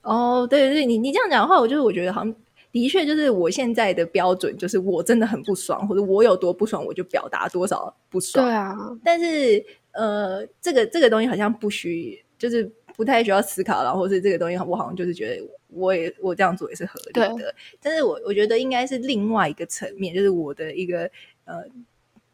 [0.00, 2.34] 哦，对对，你你这样讲的话，我就是我觉得好像。
[2.72, 8.46] 的确，就是我现在的标准，就是我真的很不爽，或者我有多不爽，我就表达多少不爽。
[8.46, 12.64] 对啊，但是呃，这个这个东西好像不需，就是
[12.96, 17.54] 不太需要思考了，或是这个东西我好像就是觉得我也我这样做也是合理的。
[17.78, 21.02] 但是我我觉得应该是另外一个层面，就是我的一个
[21.44, 21.62] 呃，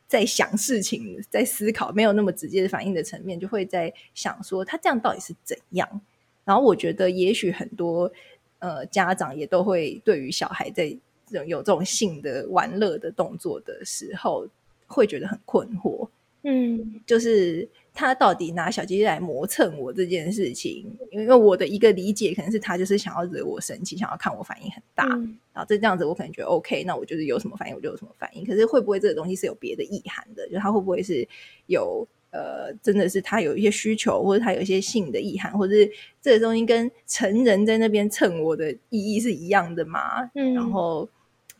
[0.06, 6.00] 在想事情、在思考，没有那么直接的反应的层面，就会在想说他这样到底是怎样。
[6.44, 8.12] 然后我觉得也许很多。
[8.60, 10.88] 呃，家长也都会对于小孩在
[11.26, 14.46] 这种有这种性的玩乐的动作的时候，
[14.86, 16.08] 会觉得很困惑。
[16.42, 28.46] 嗯，就是他到底拿小鸡鸡来磨蹭我这件事情，因为我的一个理解可能是他就是想要惹我生气，想要看我反应很大，然后这这样子我可能觉得 OK，那我就是有什么反应我就有什么反应。
[28.46, 30.48] 可是会不会这个东西是有别的意涵的？
[30.48, 31.28] 就他会不会是
[31.66, 32.06] 有？
[32.38, 35.90] 呃，真的是他有一些需求，或者他有一些性的意涵，或者是
[36.22, 40.30] 这个东西跟成人在那边蹭我的意义是一样的吗？
[40.36, 41.08] 嗯，然后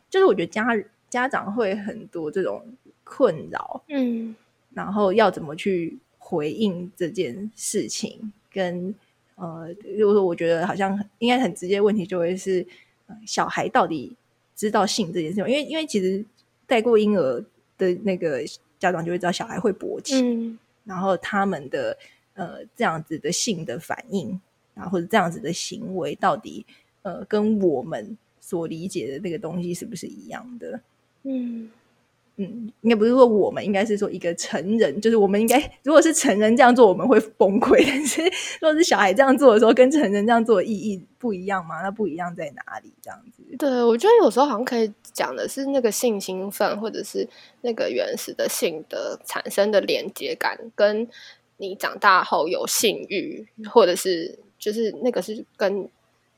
[0.08, 0.64] 就是我觉得家
[1.10, 2.62] 家长会很多这种
[3.02, 4.36] 困扰，嗯，
[4.72, 8.32] 然后要怎么去回应这件事情？
[8.52, 8.94] 跟
[9.34, 12.64] 呃，如果说我觉得好像应该很直接问题，就会是
[13.26, 14.12] 小孩到底
[14.54, 15.48] 知道性这件事情？
[15.48, 16.24] 因为因为其实
[16.68, 17.44] 带过婴儿
[17.76, 18.44] 的那个。
[18.80, 20.14] 家长就会知道小孩会勃起，
[20.88, 21.96] 然后他们的
[22.32, 24.40] 呃这样子的性的反应
[24.74, 26.64] 啊，或者这样子的行为，到底
[27.02, 30.80] 呃跟我们所理解的那个东西是不是一样的？
[31.24, 31.70] 嗯。
[32.40, 37.82] 嗯，应该不是说我们，应该是说一个成人，就是我们应该，如果是成人这样做，我们会崩溃。
[37.84, 41.82] 但是，如果是小孩这样做的时候，跟成人这样做的意义不一样吗？
[41.82, 42.92] 那不一样在哪里？
[43.02, 43.42] 这样子？
[43.58, 47.28] 对，我觉得有时候好像可以讲的是那个性兴奋，或者是
[47.62, 51.08] 那个原始的性的产生的连接感，跟
[51.56, 55.88] 你长大后有性欲，或者是就是那个是跟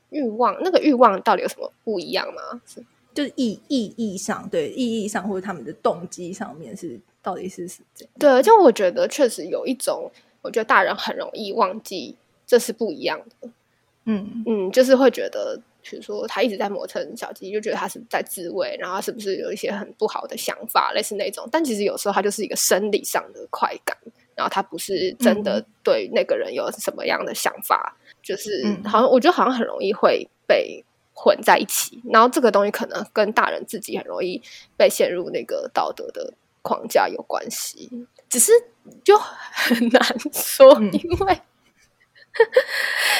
[0.09, 2.59] 欲望，那个欲望到底有什么不一样吗？
[2.65, 2.83] 是。
[3.13, 8.13] 就是意意义上，对意义上或者他们的动机上面是到底是是这样？
[8.17, 10.09] 对，就我觉得确实有一种，
[10.41, 13.49] 我觉得大人很容易忘记这是不一样的。
[14.05, 21.47] 嗯嗯，就是会觉得，比如说他一直在磨蹭小鸡，就觉得他是在自慰，然后他是不是有一些很不好的想法，类似那种。
[21.51, 23.95] 但其实有时候他就是一个生理上的快感。
[24.33, 34.41] 然后他不是真的对那个人有什么样的想法，就是嗯好像我觉得好像很容易会被混在一起，然后这个东西可能跟大人自己很容易
[34.77, 37.89] 被陷入那个道德的框架有关系，
[38.29, 38.51] 只是
[39.03, 41.41] 就很难说，嗯因为。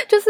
[0.08, 0.30] 就是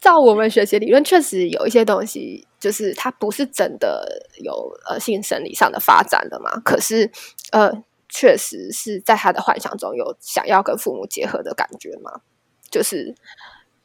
[0.00, 6.50] 照我们学习理论，确实有一些东西，就是它不是真的有呃性生理上的发展了嘛。
[6.60, 7.10] 可是
[7.50, 7.70] 呃，
[8.08, 12.22] 确实是在他的幻想中有想要跟父母结合的感觉嘛。
[12.70, 13.14] 就是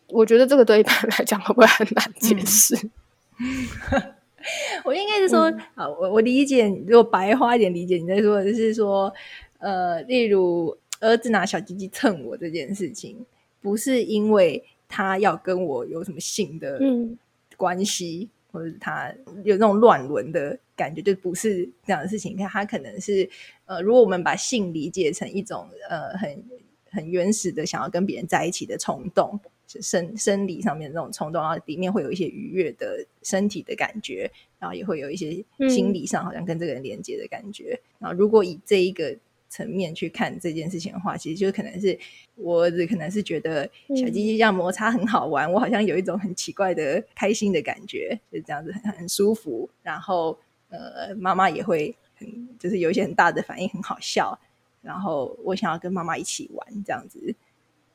[0.08, 2.90] 我觉得这个对一般人来讲会不会很难解释？
[4.86, 5.42] 我应该是说，
[5.76, 9.14] 啊，我我理解，如果白花一点理解，你在说的就是说，
[9.60, 13.26] 呃，例如儿子拿小鸡鸡蹭我这件事情，
[13.62, 17.18] 不是因为他要跟我有什么性的嗯
[17.58, 22.34] 关系，或者是他有那种乱伦的感觉，就不是这样的事情。
[22.34, 23.30] 你看，他可能是
[23.66, 26.44] 呃，如果我们把性理解成一种呃很
[26.90, 37.80] 很原始的想要跟别人在一起的冲动，是生生理上面的那种冲动，然后里面会有一些愉悦的身体的感觉，然后也会有一些心理上好像跟这个人连接的感觉。
[38.00, 39.16] 然后如果以这一个
[39.50, 41.98] 层面去看这件事情的话，其实就可能是
[42.36, 49.70] 我儿子可能是觉得小鸡鸡这样摩擦很好玩，我好像有一种很奇怪的开心的感觉，就是这样子很很舒服。
[49.84, 50.38] 然后
[50.70, 54.38] 呃，妈妈也会很就是有一些很大的反应，很好笑。
[54.82, 57.34] 然后我想要跟妈妈一起玩，这样子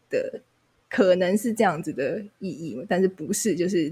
[0.08, 0.40] 的
[0.94, 3.90] 可能是这样子的意义，但是不是就是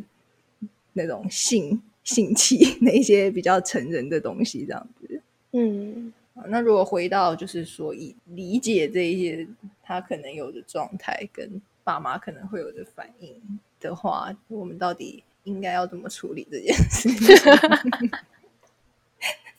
[0.93, 5.23] 那种性性器那一些比较成人的东西这样子。
[5.53, 6.13] 嗯
[6.47, 9.49] 那如果回到就是说以理解这一些
[9.83, 13.35] 他可能有的状态跟爸妈可能会有的反应
[13.81, 18.11] 的话，我们到底应该要怎么处理这件事情？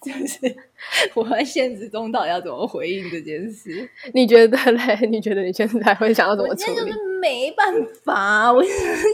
[0.02, 0.56] 就是
[1.14, 3.88] 我在现实中到底要怎么回应这件事？
[4.14, 5.00] 你觉得嘞？
[5.08, 6.98] 你觉得你现在会想要怎么处理我现在就？
[6.98, 7.72] 是没办
[8.04, 8.64] 法，我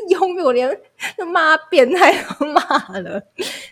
[0.10, 0.80] 永远我连
[1.28, 2.62] 骂变态都骂
[3.00, 3.22] 了，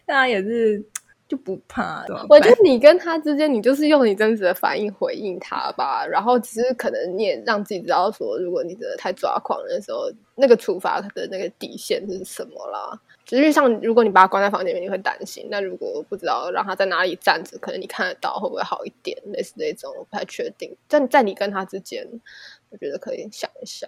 [0.06, 0.84] 大家也是
[1.26, 2.06] 就不怕。
[2.28, 13.00] 我觉得你跟他之间，你就是用你真实的反应回应他吧，然后只是可能你也让自己知道说，如果你真的太抓狂的时候，那个处罚的那个底线是什么啦。
[13.26, 19.18] 只是像如果你把他关在房间里面，你会担心；那如果不知道让他在哪里站着，可能你看得到会不会好一点？
[19.34, 20.76] 类似这种，我不太确定。
[20.88, 22.08] 但在你跟他之间，
[22.70, 23.88] 我觉得可以想一下。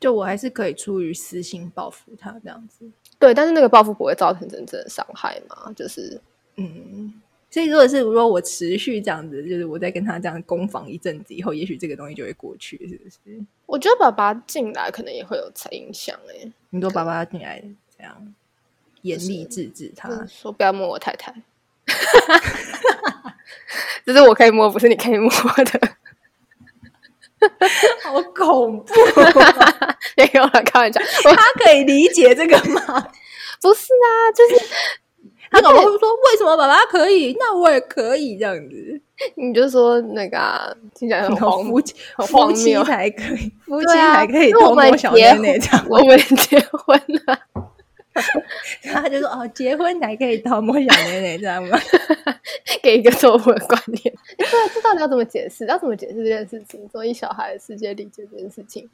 [0.00, 2.90] 就我还是可以出于私心报复他这样子。
[3.18, 5.70] 对，但是那个报复不会造成真正的伤害嘛？
[5.74, 6.18] 就是
[6.56, 7.12] 嗯，
[7.50, 13.44] 所以如果是如果我持续这样子，就是我在跟他这样攻防一阵子以后，也许这个东西就会过去，是不是？
[13.66, 17.62] 我觉得爸爸进来可能也会有影响诶、欸你说爸爸进来
[18.00, 18.34] 这样
[19.02, 21.34] 严厉制止他，就是说不要摸我太太，
[24.06, 25.80] 这是我可以摸，不是你可以摸的。
[28.04, 28.92] 好恐怖！
[30.16, 31.34] 没有了，开玩笑， 他
[31.64, 32.82] 可以理解这个吗？
[33.62, 34.66] 不是啊，就是
[35.50, 39.00] 他搞不好会说为什么爸爸可以，那我也可以这样子。
[39.36, 42.74] 你就说那个、啊、听起来很荒夫妻很夫妻。
[42.84, 45.86] 才可以，夫妻才可以偷摸小结妹妹这样。
[45.88, 47.38] 我们结婚了，
[48.82, 51.78] 他就说哦，结婚才可以偷摸小妹妹这样吗？
[52.82, 54.02] 给一个错误的观念。
[54.36, 55.64] 对啊，这到底要怎么解释？
[55.66, 56.88] 要怎么解释这件事情？
[56.90, 58.88] 所以小孩的世界理解这件事情。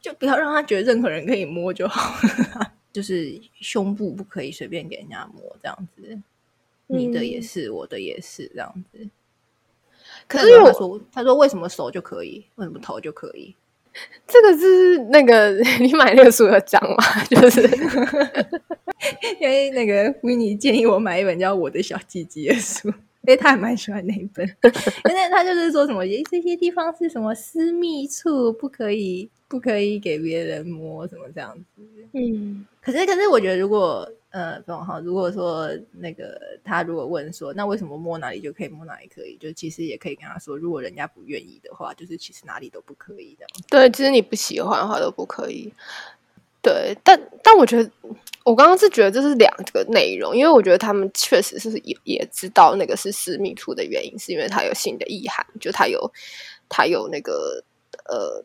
[0.00, 2.72] 就不要让他觉得任何人可以摸就好了。
[2.92, 6.20] 就是胸部不可以随便给人家摸，这样子。
[6.86, 9.08] 你的也是，我的也是，这样子。
[10.28, 13.56] 可是我说，他说为什么手就可以，为什么头就可以？
[14.26, 16.96] 这个是那个 你买那个书有讲吗？
[17.30, 17.62] 就是
[19.40, 22.94] 因为那个维尼建议我买一本叫《我的小鸡鸡》的书，因
[23.28, 24.46] 为他还蛮喜欢那一本。
[25.08, 31.82] 因为他就是说什么，诶这些地方是什么私密处，不可以不可以给别人摸，什么这样子。
[32.14, 39.36] 嗯，可是，可是我觉得，如果呃，不哈，如果说那个他如果问说，那为什么摸哪里就可以，摸哪里可以？
[39.36, 43.46] 就其实也可以跟他说，如果人家不愿意的话，就是其实哪里都不可以的。
[43.68, 45.72] 对，其实你不喜欢的话都不可以。
[46.60, 47.88] 对，但但我觉得，
[48.44, 56.10] 我刚刚是觉得这是两个内容，因为我觉得他们确实是也也知道那个是私密处的原因，是因为他有性的意涵，就他有
[56.68, 57.62] 他有那个
[58.08, 58.44] 呃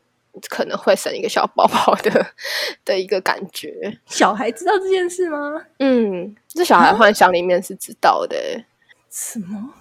[0.50, 2.26] 可能会生一个小宝宝的
[2.86, 4.00] 的一个感觉。
[4.06, 5.62] 小孩知道这件事吗？
[5.80, 8.66] 嗯，这小孩幻想里面是知道的欸、
[9.10, 9.74] 什么？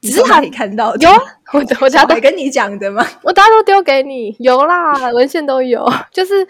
[0.00, 1.20] 只是他可以看到的有啊，
[1.52, 3.06] 我我家都跟你讲的吗？
[3.22, 6.44] 我大家都丢给你，有啦， 文献都有，就是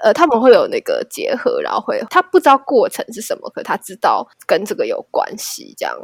[0.00, 5.94] 呃，他们会有那个结合，然后会他不知道过程是什么，可他知道跟这个有关系，这样。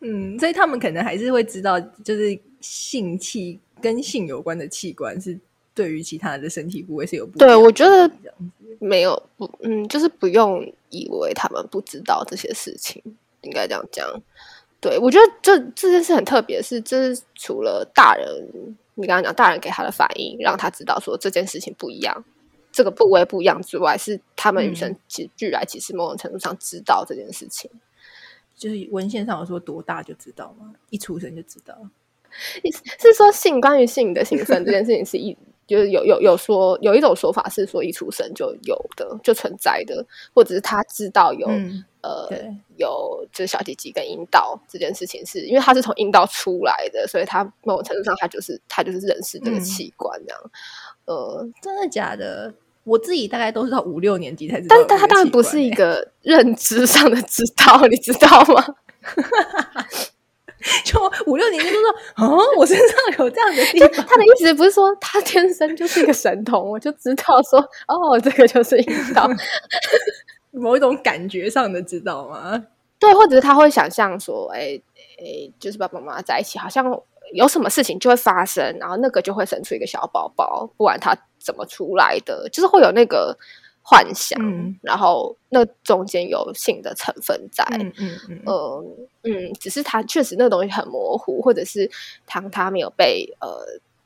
[0.00, 5.38] 嗯，所以他们可能还是会知道，就是性器跟性有关的器官是
[5.76, 8.10] 对于其他的身体部位是有不对我觉得
[8.78, 13.02] 没有不，嗯，就是不用以为他们不知道这些事情，
[13.42, 14.08] 应该这样讲。
[14.80, 18.26] 对我觉得这这件事很特别，是这是除了大人，
[18.94, 22.24] 你刚刚讲大人给他的反应，让他知道说这件事情不一样，
[22.72, 27.70] 这个部位不一样之外，是他们与生俱俱来，其实某种程度上知道这件事情。
[28.54, 30.72] 就是文献上有说多大就知道吗？
[30.88, 31.76] 一出生就知道。
[33.00, 35.36] 是说性关于性的兴奋这件事情是一，
[35.66, 40.04] 就是有有有说有一种说法是说一出生就有的就存在的，
[40.34, 50.40] 或者是他知道有、嗯呃对有就是小鸡鸡跟阴道这件事情是，因为他是从阴道出来的，所以他某种程度上他就是他就是认识这个嗯器官这样。
[51.06, 52.54] 呃，真的假的？
[52.84, 58.64] 我自己大概都是到五六年级才知道但但他当然不是一个认知上的知道， 你知道吗？
[60.84, 64.06] 就五六年级就说啊，我身上有这样的地 方。
[64.06, 69.28] 他的意思不是说他天生就是一个神童，我就知道说哦，这个就是阴道。
[70.52, 72.66] 某一种感觉上的知道吗？
[72.98, 74.80] 对，或者是他会想象说，哎
[75.18, 76.84] 哎，就是爸爸妈妈在一起，好像
[77.34, 83.36] 有什么事情就会发生，然后那个就会生出一个小宝宝，不管他怎么出来的，就是会有那个
[83.88, 87.64] 幻想，嗯然后那中间有性的成分在。
[87.78, 91.88] 嗯嗯嗯，嗯嗯，只是它确实那个东西很模糊，或者是
[92.26, 93.48] 糖它没有被呃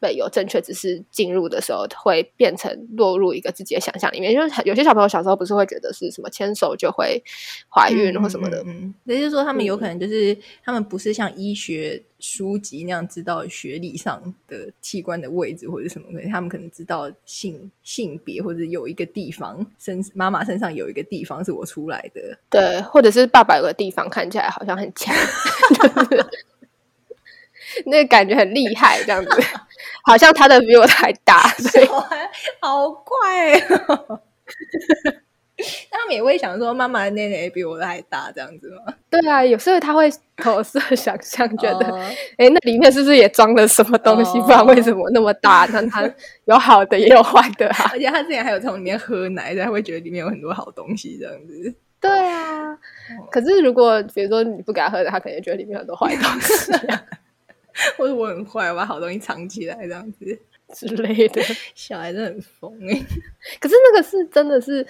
[0.01, 4.34] 被有正确知识进入的时候，会变成落入一个自己的想象里面。
[4.34, 7.22] 就是有些小朋友小时候不是会觉得是什么牵手就会
[7.68, 8.94] 怀孕或什么的，嗯，嗯嗯。
[9.05, 25.14] 也就是说，他们有可能就是、他们不是像医学书籍那样知道学历上的器官的位置或者什么，可能他们可能知道性性别或者有一个地方身妈妈身上有一个地方是我出来的，对，或者是爸爸有个地方看起来好像很强，
[26.11, 26.26] 就 是
[27.86, 29.42] 那个感觉很厉害，这样子，
[30.04, 31.86] 好像他的比我的还大，所以
[32.60, 33.54] 好怪、
[33.88, 34.20] 哦。
[35.90, 38.94] 他们也会想说，妈妈的内内比我的还大，这样子吗？
[39.10, 41.98] 对啊，有时候他会投射想象，觉得哦
[42.38, 44.38] 哎、诶那里面是不是也装了什么东西？
[44.40, 45.68] 哦不然为什么那么大？
[45.70, 46.10] 那它
[46.46, 47.90] 有好的也有坏的啊。
[47.92, 51.74] 而且他之前还有从里面喝奶，他会觉得里面有很多好东西，这样子。
[52.00, 52.78] 对啊，
[53.30, 57.02] 可是如果比如说你不给他喝的，他可能觉得里面有很多坏东西啊
[57.96, 60.38] 或者我很坏，我把好东西藏起来，这样子。
[60.72, 61.42] 之类的。
[61.74, 62.94] 小孩真的很疯哎、
[63.58, 64.86] 可是那个是真的是，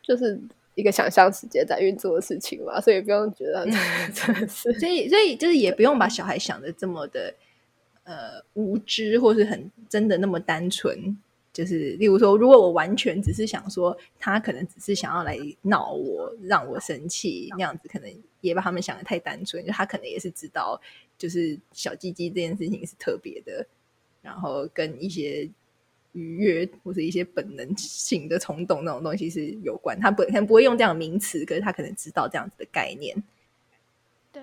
[0.00, 0.40] 就是
[0.76, 3.66] 一个想象世界在运作的事情嘛，所以不用觉得
[4.14, 4.72] 真的是。
[4.74, 7.34] 所以，所以就是也不用把小孩想的这么的
[8.04, 11.18] 呃无知，或是很真的那么单纯。
[11.52, 18.10] 就是例如说，如果我完全只是想说，他可能只是想要来闹我，让我生气，那样子可能
[18.40, 19.62] 也把他们想的太单纯。
[19.66, 20.80] 就他可能也是知道，
[21.22, 23.64] 就是小鸡鸡这件事情是特别的，
[24.22, 25.48] 然后跟一些
[26.10, 29.96] 愉悦或者一些本能性的冲动那种东西是有关。
[30.00, 33.22] 他本可能不会用这样的名词，可是他可能知道这样子的概念。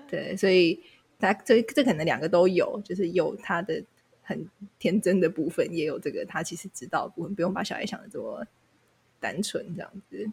[0.08, 0.80] 对，所以
[1.18, 3.84] 他这这可能两个都有，就是有他的
[4.22, 8.42] 很天真的部分，也有这个他其实知道的部分，不用把小孩想的这么
[9.20, 10.30] 单纯这样子。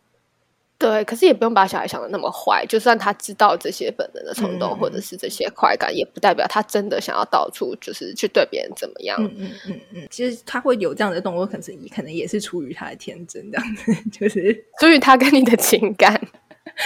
[0.79, 2.63] 对，可是也不用把小孩想的那么坏。
[2.67, 9.17] 就算他知道这些本能的冲动，嗯或者是这些快感，也不代表他真的想要到处就是去对别人怎么样。
[9.19, 16.21] 嗯嗯嗯嗯，其实他会有这样的动作，可能可能也是出于他的天真，这样子 就是出于他跟你的情感，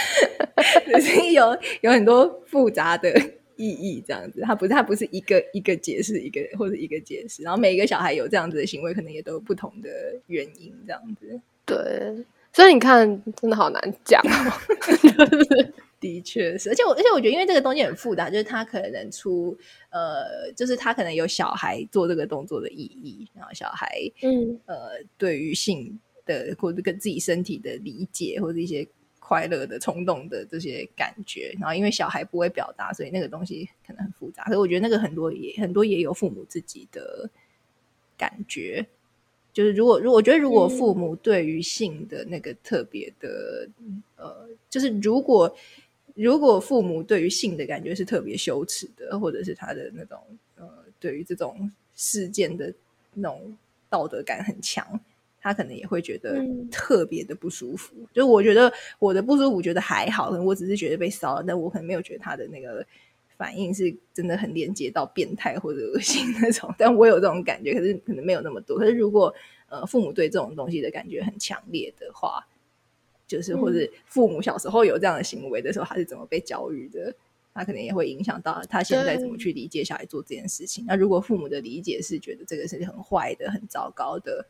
[0.90, 3.12] 就是有有很多复杂的
[3.56, 9.90] 意义，这样子，他不是他不是一个一个解释一个或者一个解释，然后每一个小孩有这样子的行为，可能也都有不同的
[10.28, 11.38] 原因，这样子。
[11.66, 14.52] 对，所以你看，真的好难讲哦。
[14.86, 14.94] 就
[15.44, 19.56] 是的确是，而且我而且我觉得，因为这个东西很复杂，就是他可能出
[19.90, 23.88] 呃，就是他可能有小孩做这个动作的意义，然后小孩
[24.22, 28.86] 嗯，呃对于性的或者跟自己身体的理解，或者一些
[29.20, 34.44] 快乐的冲动的这些感觉，然后因为小孩不会表达，所以那个东西可能很复杂。
[34.46, 37.30] 所以我觉得那个很多也很多也有父母自己的
[38.18, 38.84] 感觉。
[39.52, 43.68] 就是如果如果我觉得如果父母对于性的那个特别的、
[44.16, 45.54] 呃，就是如果
[46.14, 50.18] 如果父母对于性的感觉是特别羞耻的，或者是他的那种
[50.56, 52.72] 呃，对于这种事件的
[53.14, 53.56] 那种
[53.88, 54.98] 道德感很强，
[55.40, 57.94] 他可能也会觉得嗯特别的不舒服。
[58.12, 62.86] 就我觉得我的不舒服，觉得还好，可能我只是觉得被骚扰，但我可能没有觉得他的那个
[63.36, 66.74] 反应是真的很连接到变态或者恶心那种。
[66.78, 68.78] 但我有这种感觉，可是可能没有那么多。
[68.78, 69.34] 可是如果
[69.68, 72.46] 呃父母对这种东西的感觉很强烈的话，
[73.26, 77.14] 就是或者父母小时候有这样的行为的时候，他是怎么被教育的？
[77.54, 80.86] 他可能也会影响到他现在怎么去理解小孩做这件事情。
[80.88, 84.46] 那如果父母的理解是觉得这个是很坏的、很糟糕的、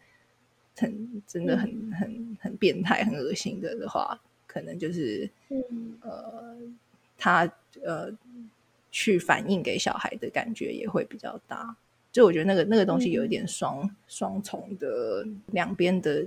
[0.76, 5.28] 很真的很很很变态、很恶心的的话，可能就是
[6.00, 6.56] 呃，
[7.18, 7.52] 他
[7.84, 8.08] 呃
[8.92, 11.74] 去反映给小孩的感觉也会比较大。
[12.12, 16.24] 就我觉得那个那个东西有一点双双重的，两边的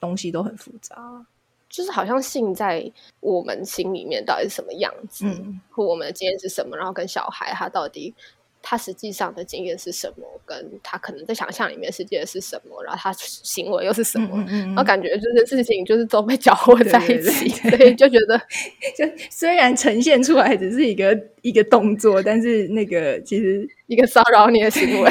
[0.00, 1.26] 东西都很复杂。
[1.68, 2.90] 就是好像性在
[3.20, 5.26] 我们心里面到底是什么样子，
[5.68, 8.14] 或我们的经验是什么，然后跟小孩他到底
[8.62, 18.38] 他实际上的经验是什么，跟他可能在想象里面世界是什么，然后他行为又是什么，然后感觉这些事情就是都被搅和在一起， 所以就觉得，
[18.96, 25.10] 就虽然呈现出来只是一个一个动作，但是那个其实一个骚扰你的行为，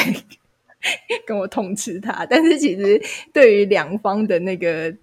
[1.26, 3.02] 跟我痛斥他，但是其实
[3.34, 4.96] 对于两方的那个。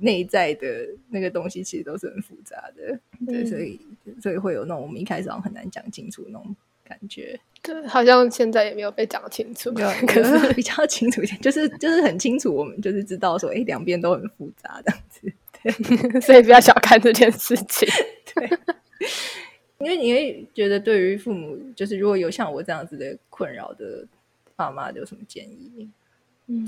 [0.00, 3.80] 内在的那个东西其实都是很复杂的，对，所以
[4.20, 6.54] 所以会有那种我们一开始好像很难讲清楚那种
[6.84, 7.38] 感觉。
[7.62, 9.72] 对，好像现在也没有被讲清楚，
[10.06, 15.32] 可是 比较清楚一点，就是就是很清楚，我们就是知道说，哎，两边都很复杂这样子，
[15.62, 17.88] 对， 所以不要小看这件事情。
[18.34, 18.50] 对，
[19.78, 24.06] 因为你会觉得，对于父母，就是如果有像我这样子的困扰的
[24.54, 25.88] 爸妈，有什么建议？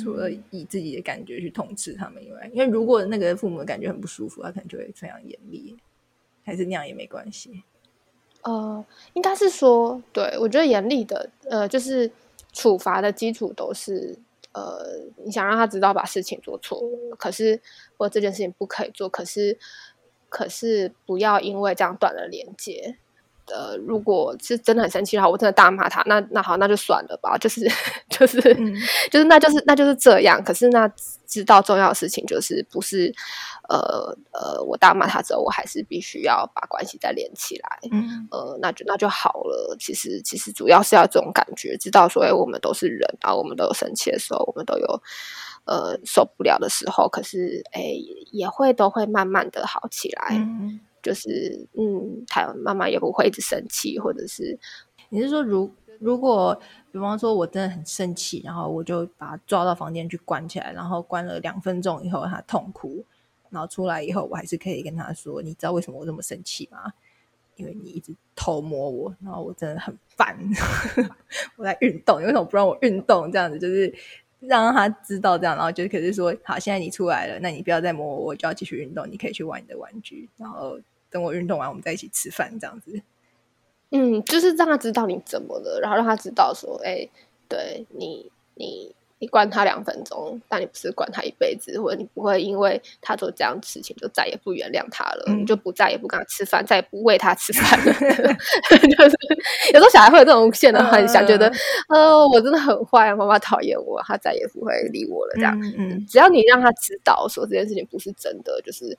[0.03, 5.77] 除了以自己的感觉去统治他们以外，因为如果那个父母的感觉很不舒服，他可能就会非常严厉，
[6.43, 7.63] 还是那样也没关系。
[8.47, 8.85] 呃，
[9.15, 12.09] 应该是说，对我觉得严厉的，呃，就是
[12.53, 14.17] 处罚的基础都是，
[14.53, 14.87] 呃，
[15.25, 16.81] 你想让他知道把事情做错，
[17.19, 17.61] 可是
[17.99, 19.59] 或这件事情不可以做，可是
[20.29, 22.97] 可是不要因为这样断了连接。
[23.55, 27.61] 呃，如果是真的很生气的话，我真的大骂他，那那好，那就算了吧，就是
[28.11, 28.41] 就是
[29.11, 30.43] 就是，那就是那就是这样。
[30.43, 30.91] 可是那
[31.27, 33.15] 知道重要的事情就是不是
[33.69, 37.79] 呃呃，我大骂他之后，我还是必须要把关系再连起来。
[37.93, 39.77] 嗯，呃，那就那就好了。
[39.79, 45.03] 其实其实主要是要这种感觉，知道说，哎，我们都是人，然后我们都有生气的时候，我们都有
[45.67, 47.81] 呃受不了的时候，可是哎，
[48.33, 50.37] 也会都会慢慢的好起来。
[51.07, 54.59] 就是嗯，他妈妈也不会一直生气，或者是
[55.11, 63.05] 你是说，如如果比方说我真的很生气，然后我就把他抓到房间去关起来，然后关了两分钟以后，他痛哭，
[63.51, 66.93] 然后出来以后，我还是可以跟他说：“你知道为什么我这么生气吗？
[67.55, 70.37] 因为你一直偷摸我，然后我真的很烦。
[71.57, 73.31] 我在运动，你为什么不让我运动？
[73.31, 73.95] 这样子就是
[74.41, 80.79] 让他知道这样，然后就可是说，好，现在你出来了，那你不要再摸我，我就要继续运动，你可以去玩你的玩具，然后。”
[81.17, 83.01] 等我运动完，我们再一起吃饭，这样子。
[83.91, 87.09] 嗯，就是让他知道你怎么了，然后让他知道说，哎，
[87.49, 97.93] 对你，你，你管他两分钟，但你不是管他一辈子，或者你不会因为他做这样事情就再也不原谅他了，你就不再也不跟他吃饭，再也不喂他吃饭了。
[97.95, 99.17] 就是
[99.73, 101.51] 有时候小孩会有这种无限的幻想，觉得，
[101.89, 105.33] 呃，我真的很坏，妈妈讨厌我，他再也不会理我了。
[105.37, 108.99] 这样，嗯，只要你让他知道说这件事情不是真的，就是。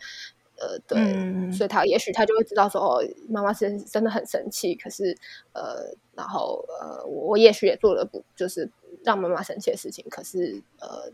[0.60, 5.16] 呃，对，所以他也许他就会知道说，哦，妈妈是真的很生气，可是，
[5.54, 8.68] 呃，然后，呃，我也许也做了不就是
[9.04, 11.12] 让妈妈生气的事情，可是，呃，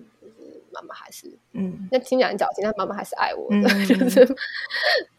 [0.71, 4.25] 妈妈还是，嗯，那听起来很矫情，但妈妈还是爱我的， 就是，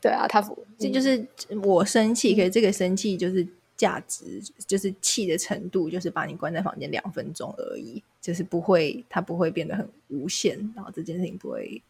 [0.00, 0.40] 对啊，他
[0.78, 1.26] 这就是
[1.62, 3.46] 我生气，可是这个生气就是
[3.76, 11.82] 价值，就是气的程度，就是把你关在房间两分钟而已，就是不会，它不会变得很无限，然后这件事情不会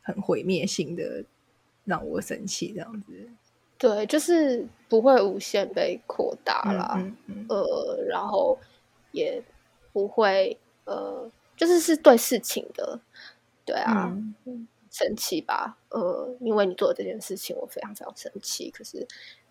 [0.00, 1.22] 很毁灭性的。
[1.84, 3.28] 让我生气这样子，
[3.78, 7.04] 对，就是不会无限被扩大啦，
[7.48, 8.58] 呃，然后
[9.10, 9.42] 也
[9.92, 13.00] 不会呃，就是是对事情的，
[13.64, 14.16] 对啊，
[14.90, 18.70] 生气吧，呃，因为你做的这件事情，我非常非常生气。
[18.70, 19.06] 可是，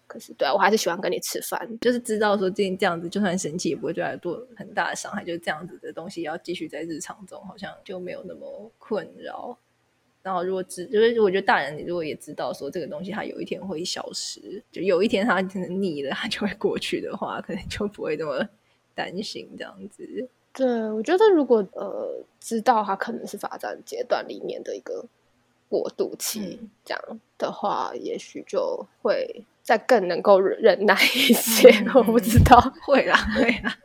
[0.08, 9.58] 可是，对啊，我还是喜欢跟你吃饭，就是知道说这这样子，就算生气也不会对他做很大的伤害，就是这样子的东西要继续在日常中，好像就没有那么困扰。
[10.24, 18.48] 然后，如果知，就是我觉得大人，你如果也知道说这个东西它有一天会消失，就有一天它可能腻了，它就会过去的话，可能就不会那么
[18.94, 20.30] 担心这样子。
[20.54, 25.06] 对，我觉得如果呃知道它可能是发展阶段里面的一个
[25.68, 31.70] 过渡期，这样的话，也许就会再更能够忍耐一些。
[31.96, 33.76] 我不知道，会啦，会啦。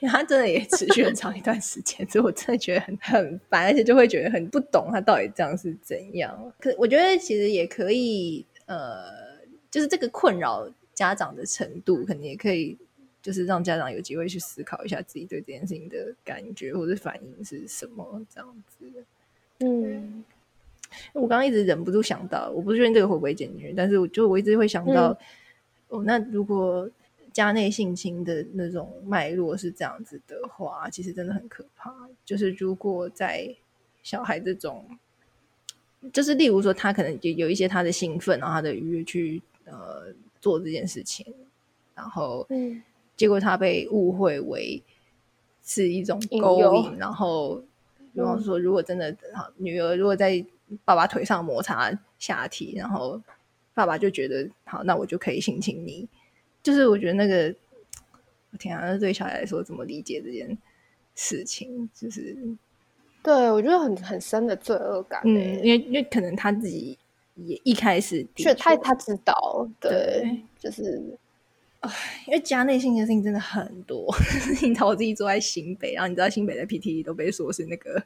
[0.00, 6.52] 因为他真的也持续很长一段时间，所以我真的觉得很很烦，而且就会觉得很不懂他到底这样是怎样。
[6.58, 9.38] 可我觉得其实也可以，呃，
[9.70, 12.76] 就是这个困扰家长的程度，可能也可以，
[13.22, 18.84] 就是让家长有机会去思考一下自己对这件事情的感觉或者反应是什么这样子。
[19.60, 20.24] 嗯，
[21.12, 25.16] 我刚刚一直忍不住想到，我不确定这个会不会进去，但是我就我一直会想到。
[25.90, 26.86] 哦，那如果
[27.38, 31.94] 家内性侵的那种脉络是这样子的话，其实真的很可怕。
[32.24, 33.54] 就是如果在
[34.02, 34.84] 小孩这种，
[36.12, 41.32] 就是例如说他可能就有一些他的兴奋，然后他的愉悦去呃做这件事情，
[41.94, 42.82] 然后嗯
[43.16, 44.82] 结果他被误会为
[45.62, 47.62] 是一种勾引，然后
[48.12, 50.44] 比方说，如果真的好女儿如果在
[50.84, 53.22] 爸爸腿上摩擦下体，然后
[53.74, 56.08] 爸爸就觉得好，那我就可以性侵你。
[56.62, 57.54] 就是我觉得那个，
[58.52, 60.56] 我天啊，那对小孩来说怎么理解这件
[61.14, 61.88] 事情？
[61.94, 62.36] 就是
[63.22, 66.96] 对我觉得很很深的罪恶感、嗯，欸，因为因为可能他自己
[67.34, 71.02] 也一开始的却他他知道，对，对就是
[72.26, 74.12] 因为家内性的事情真的很多。
[74.62, 78.02] 你知道我自己住在新北，然后你知道新北的 PTT 都被说是那个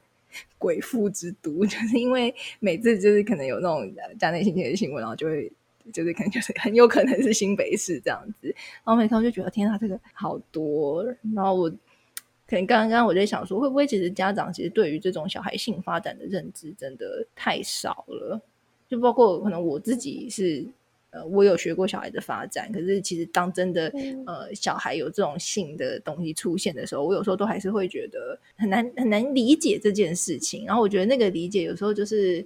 [0.59, 5.51] 鬼父之都， 就是因为每次就是可能有那种呃家内性侵的新闻，然后就会
[5.93, 8.49] 就是可能就是很有可能是新北市这样子。
[8.49, 11.05] 然后每次我就觉得天啊，这个好多。
[11.35, 18.41] 然后我可能刚刚刚我在想说，会不会其实家长其实对于这种小孩性发展的认知真的太少了？
[18.89, 20.67] 就包括可能我自己是。
[21.15, 30.65] 呃，我有学过小孩的发展，可是其实当真的嗯呃小孩有这种性的东西出现的时候，我有时候都还是会觉得很难很难理解这件事情。
[30.65, 32.43] 然后我觉得那个理解有时候就是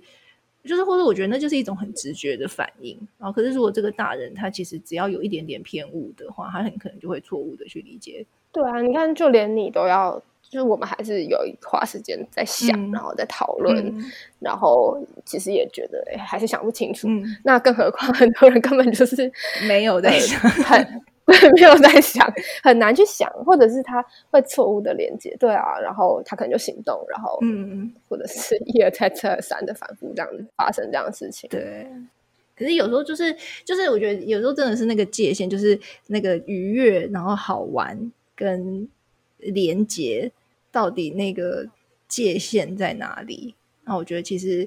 [0.67, 2.99] 就是或者我觉得那就是一种很直觉的反应。
[3.19, 8.27] 然后可是如果这个大人他其实只要有一点点偏误的话，他很可能就会错误的去理解。
[8.53, 14.05] 对啊，你看，就连你都要，就是我们还是有花时间在想，嗯然后在讨论，嗯
[14.41, 17.07] 然后其实也觉得，哎，还是想不清楚。
[17.09, 19.31] 嗯，那更何况很多人根本就是
[19.69, 21.03] 没有在想，很
[21.57, 31.51] 没有在想，很难去想，或者是他会错误的连接，对啊，然后他可能就行动，然后嗯，或者是一而再再而三的反复这样子发生这样的事情。
[31.51, 31.87] 对。
[32.57, 38.89] 可是有时候就是就是，我觉得有时候真的是那个界限，就是那个愉悦，然后好玩跟
[39.39, 40.33] 连接，
[40.73, 41.67] 到底那个
[42.09, 43.55] 界限在哪里？
[43.85, 44.67] 然后我觉得其实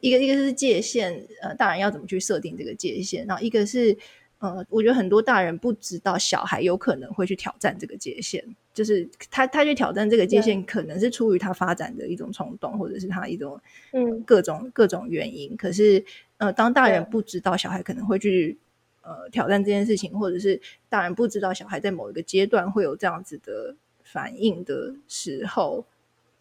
[0.00, 3.96] 一个一个是界限，呃，大人要怎么去设定这个界限，然后一个是
[4.40, 8.42] 呃，我觉得很多大人不知道小孩有可能会去挑战这个界限，
[8.74, 13.60] 就是他他去挑战这个界限，可能是出于他发展的一种冲动，或者是他一种
[13.92, 14.22] 嗯。
[14.22, 15.56] 各种各种原因。
[15.56, 16.02] 可是
[16.38, 18.56] 呃，当大人不知道小孩可能会去
[19.02, 25.84] 呃挑战这件事情，或者是大人不知道小孩在某一个阶段会有这样子的反应的时候，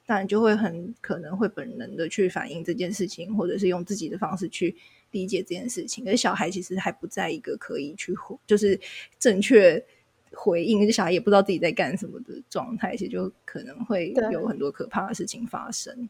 [0.06, 4.76] 大人就会很可能会本能的去反映这件事情，或者是用自己的方式去
[5.12, 6.03] 理解这件事情。
[6.07, 8.80] 而小孩其实还不在一个可以去回就是
[9.18, 9.84] 正确
[10.32, 16.10] 回应，就小孩也不知道自己在干什么的状态，其实就可能会有很多可怕的事情发生。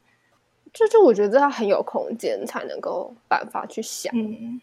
[0.74, 4.12] 就就我觉得他很有空间才能够办法去想。
[4.16, 4.62] 嗯，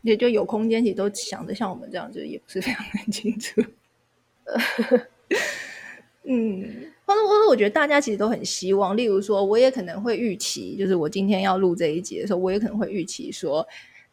[0.00, 3.62] 也就有空间，其实都想的像我们这样，就也不是非常很清楚。
[6.24, 13.66] 嗯，或者或者，我觉得大家其实都很希望，例如说，我也可能会预期，就是我今天要录这一集的时候，我也可能会预期说，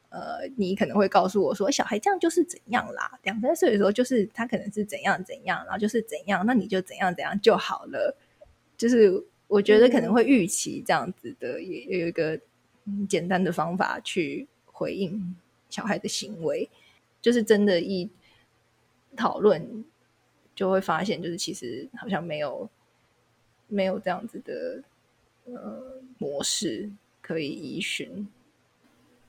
[0.10, 8.16] 呃，你可能会告诉我说，小孩这样就是怎样啦，两三岁的时候就是他可能是怎样怎样，然后就是怎样，那你就怎样怎样就好了。
[8.78, 12.40] 就是我觉得可能会预期这样子的，也也有一个
[12.86, 15.36] 嗯简单的方法去回应
[15.70, 16.70] 小孩的行为，
[17.22, 18.10] 就是真的，一
[19.18, 19.84] 讨论
[20.56, 22.70] 就会发现，就是其实好像没有
[23.70, 24.84] 没有这样子的
[25.46, 25.82] 呃
[26.18, 26.90] 模式
[27.22, 28.28] 可以依循。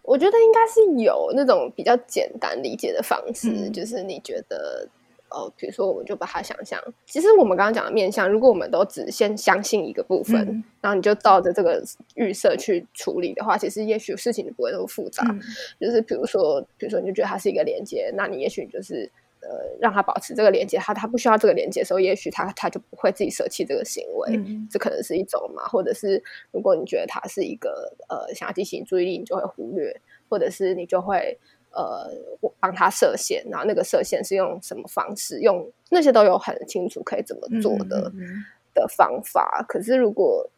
[0.02, 4.88] 我觉得应该是有那种比较简单理解的方式，嗯就是你觉得。
[5.32, 6.76] 哦，比如说，我们就把它想象，
[7.06, 11.80] 其实我们刚刚讲的面向，如果我们都只先相信一个部分，嗯然后你就照着这个
[12.16, 15.24] 预设去处理的话，其实也许事情就不会那么复杂。
[15.30, 15.40] 嗯
[15.80, 19.08] 就是比如说，比如说你就觉得它是一个连接，那你也许就是
[19.42, 25.64] 呃让他保持这个连接，他他不需要这个连接的时候，也许他他就不会自己舍弃这个行为，嗯这可能是一种嘛。
[25.68, 31.38] 或者是如果你觉得他是一个呃想要进行注意力，你就会忽略，或者是你就会
[31.72, 32.10] 呃
[32.58, 38.10] 帮他设限，然后那个设限是用什么方式，用那些都有很清楚可以怎么做的。
[38.14, 39.66] 嗯嗯的方法。
[39.68, 40.48] 可是如果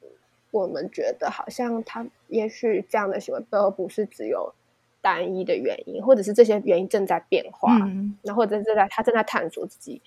[0.50, 4.52] 我们觉得好像他也许这样的行为背后不是只有
[5.02, 8.16] 单一的原因，或者是这些原因正在变化，嗯。
[8.22, 10.00] 然后或者正在他正在探索自己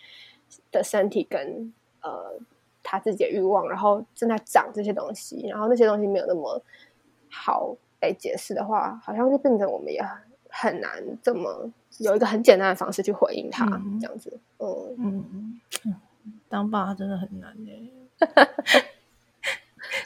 [0.72, 1.72] 的身体跟
[2.02, 2.34] 呃
[2.82, 6.60] 他自己的欲望，然后正在长这些东西，然后那些东西没有那么
[7.30, 10.18] 好被解释的话，好像就变成我们也很
[10.50, 11.70] 很难这么
[12.00, 14.00] 有一个很简单的方式去回应他，嗯。
[14.00, 14.96] 这样子，嗯。
[14.98, 15.96] 嗯嗯，
[16.48, 17.92] 当爸真的很难呢、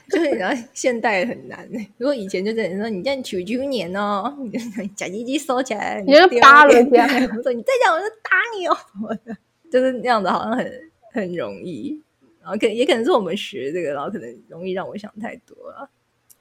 [0.11, 1.69] 就对，然后现代很难。
[1.97, 4.35] 如果以前就真的说你这样求求年哦，
[4.97, 7.05] 假鸡鸡收起来，你就扒人家。
[7.35, 9.37] 我说你再讲，我就打你哦，什么的，
[9.71, 12.01] 就是那样子，好像很很容易。
[12.41, 15.89] 然后可也可能是我们学这个，然后可能容易让我想太多了。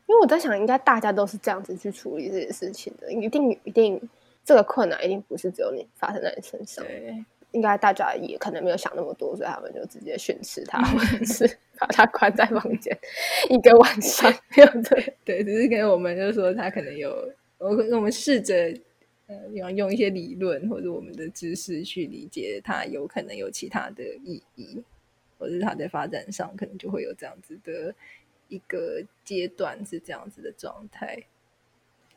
[0.06, 4.00] 因为我在想，应该大家都是这样子去处理这些事情的，一定一定
[4.44, 6.84] 这个困难一定不是只有你发生在你身上。
[6.84, 7.24] 对。
[7.52, 12.96] 应该大家也可能没有想那么多，所以他们就直接训斥他， 或者是把他关在房间
[13.48, 14.32] 一个晚上。
[14.54, 17.10] 对对，只是给我们就说他可能有，
[17.58, 18.54] 我我们试着
[19.26, 24.82] 呃用用一些理论或者我们的知识去理解他有可能有其他的意义，
[25.38, 27.94] 或者是他在发展上可能就会有这样子的
[28.48, 31.24] 一个阶段是这样子的状态。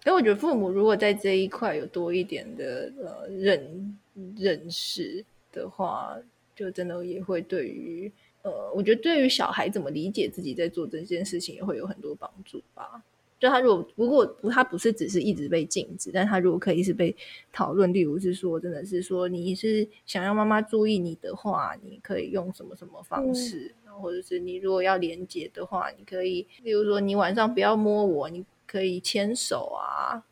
[0.03, 3.97] 所以我觉得父母如果在这一块有多一点的呃认
[4.37, 6.17] 认识的话，
[6.55, 8.11] 就真的也会对于
[8.43, 13.03] 呃，我觉得对于小孩怎么理解自己在做这件事情也会有很多帮助吧。
[13.39, 17.15] 就他如果不过不他不是只是一直被禁止，但他如果可以是被
[17.51, 28.45] 讨论，例如是说真的是说你是想要妈妈注意你的话，你可以用什么什么方式，或者是你如果要连接的话，你可以例如说你晚上不要摸我，你。
[28.67, 30.23] 可以牵手啊，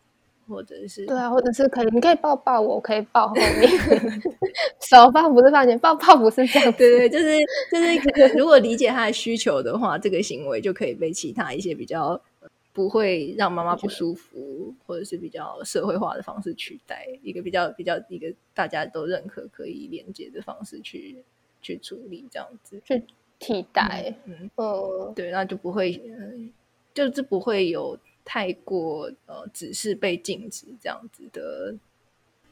[0.49, 3.43] 或者是对啊，或者是可以，你可以抱抱我，可以抱后面，
[4.81, 7.37] 手抱不是放前，抱抱不是这样，对对，就是
[7.71, 12.19] 就是，如果理解他的需求的话，这个行为就可以被其他一些比较
[12.73, 21.23] 不会让妈妈不舒服，或者是比较社会化的方式取代，一个比较比较一个大家都认可可以连接的方式去
[21.61, 22.81] 去处理，这样子。
[22.83, 23.03] 去
[23.37, 26.01] 替代，嗯，哦，对，那就不会，
[26.93, 27.97] 就是不会有。
[28.31, 31.73] 太过呃，只是被禁止这样子的，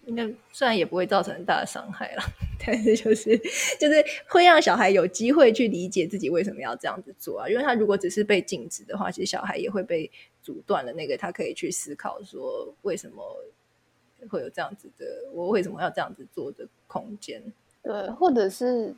[0.07, 2.23] 应该虽然也不会造成很大的伤害了，
[2.65, 3.37] 但是就是
[3.79, 7.47] 就是会让小孩有机会去理解自己为什么要这样子做啊。
[7.47, 10.09] 因为他如果只是被禁止的话，其实小孩也会被
[10.41, 13.21] 阻断了那个他可以去思考说为什么
[14.29, 17.39] 会有这样子的，我为什么要这样子做的空间。
[17.83, 18.91] 对，或者是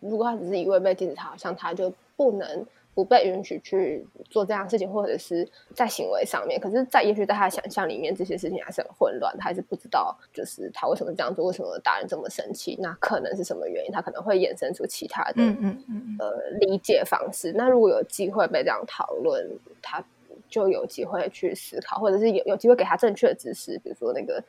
[0.00, 2.66] 如果他只是一味被禁止，他好像他就不能。
[2.94, 13.92] 不被允许去做这样事情，或者是在行为上面，可是，在也许在他的想象里面，这些事情还是很混乱，他还是不知道，就是他为什么这样做，为什么大人这么生气，那可能是什么原因？
[13.92, 17.52] 他可能会衍生出其他的，嗯嗯嗯，呃，理解方式。
[17.52, 19.48] 那如果有机会被这样讨论，
[19.80, 20.04] 他
[20.50, 24.44] 就有机会去思考，或者是有有机会给他正确的知识，比如说那个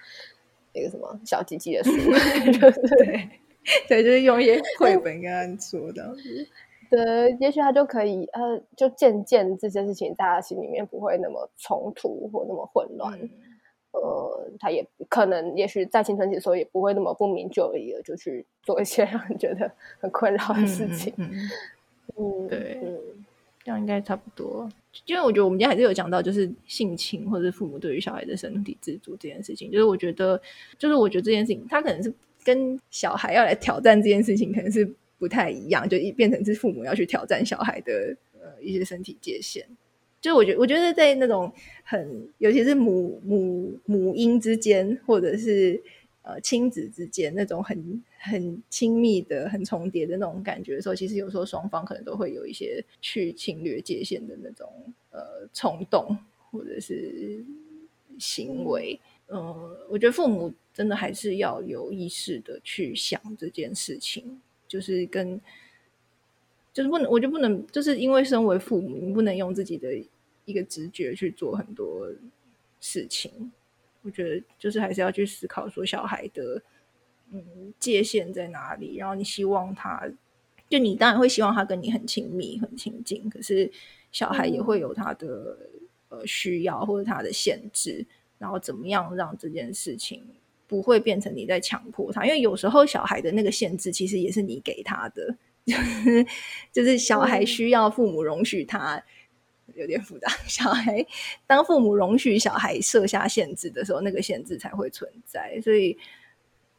[0.74, 1.92] 那个什么小鸡鸡的书，
[3.00, 3.30] 对
[3.88, 6.14] 对，就是用一些 绘本跟他说的。
[6.96, 13.18] 对，也许他就可以，呃，就渐渐这件事情在他心里面不会那么冲突或那么混乱，
[13.94, 21.12] 呃，他也可能，也许在青春期的时候也不会那么不明就里的就去做一些让人觉得很困扰的事情。
[22.16, 22.80] 嗯， 对，
[23.64, 24.70] 这样应该差不多。
[25.08, 30.40] 因为我觉得我们今天还是有讲到，就是性侵或者父母对于小孩的身体自主这件事情，就是我觉得，
[30.78, 32.14] 就是我觉得这件事情，他可能是
[32.44, 34.94] 跟小孩要来挑战这件事情，可能是。
[35.24, 39.66] 不太一样，就一变成是父母要去挑战小孩的呃一些身体界限。
[40.20, 41.50] 就我觉我觉得在那种
[41.86, 45.82] 很，尤其是母母母婴之间，或者是
[46.24, 54.68] 呃亲子之间那种很很亲密的、很重叠的那种感觉的时候，其实有时候双方可能都会有一些去侵略界限的那种
[55.12, 56.18] 呃冲动
[56.52, 57.42] 或者是
[58.20, 59.00] 行为。
[59.30, 59.38] 嗯，
[59.90, 64.42] 我觉得父母真的还是要有意识的去想这件事情。
[64.74, 65.40] 就是跟，
[66.74, 69.96] 就是不能，我就不能，就是因为身为父母，你不能用自己的
[70.46, 72.10] 一个直觉去做很多
[72.82, 73.52] 事情。
[74.02, 76.60] 我觉得就是还是要去思考说小孩的
[77.32, 80.12] 嗯界限在哪里，然后你希望他，
[80.68, 83.72] 就你当然会希望他跟你很亲密、很亲近，可是
[84.12, 85.56] 小孩也会有他的
[86.10, 88.04] 呃需要或者他的限制，
[88.40, 90.24] 然后怎么样让这件事情。
[90.74, 95.36] 不会变成你在强迫他，因为有时候小孩的那个限制其实也是你给他的，
[95.68, 96.26] 就是
[96.72, 99.00] 就是小孩需要父母容许他，
[99.76, 100.28] 有点复杂。
[100.48, 101.06] 小孩
[101.46, 105.62] 当父母容许小孩设下限制的时候，那个限制才会存在。
[105.62, 105.96] 所以，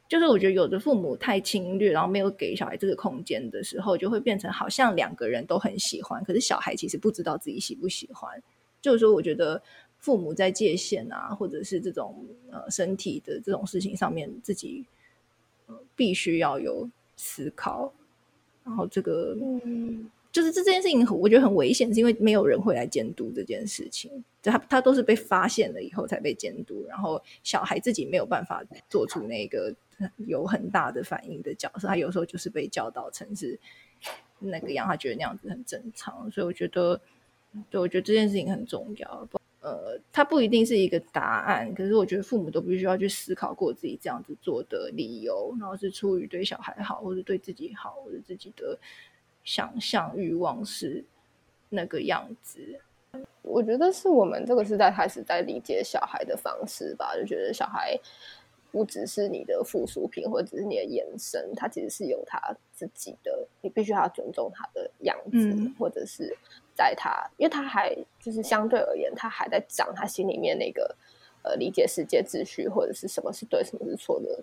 [0.08, 8.42] 就是我觉得有的父母太侵略，然后没有给小孩这个空间的时候，就会变成好像两个人都很喜欢，可是小孩其实不知道自己喜不喜欢。
[8.82, 9.62] 就是说，我觉得。
[10.04, 14.84] 父母在界限啊，或者是这种呃身体的这种事情上面，自己
[15.66, 16.86] 呃必须要有
[17.16, 17.90] 思考。
[18.62, 24.10] 然后这个，嗯，就是这这件事情，我觉得很危险，是因为没有人会来监督这件事情。
[24.42, 29.74] 他他都是被发现了以后才被监督，然后小孩自己没有办法做出那个
[30.26, 31.88] 有很大的反应的角色。
[31.88, 33.58] 他有时候就是被教导成是
[34.38, 36.30] 那个样，他觉得那样子很正常。
[36.30, 37.00] 所以我觉得。
[37.70, 39.28] 对，我觉得这件事情很重要。
[39.64, 48.78] 呃，它不一定是一个答案，可是我觉得父母都必须要去思考过自己这样子做的理由，然后是出于对小孩好，或者对自己好，或者自己的
[49.42, 51.02] 想象欲望是
[51.70, 52.78] 那个样子。
[53.40, 57.98] 我觉得是我们这个时代开始在理解小孩的方式吧，就觉得小孩
[58.74, 62.38] 不只是你的附属品，或者只是你的延伸，他其实是有他
[62.72, 66.36] 自己的，你必须要尊重他的样子，或者是。
[66.76, 70.92] 在他，因为他还就是相对而言，他还在长他心里面那个
[71.44, 74.42] 呃理解世界秩序或者是什么是对什么是错的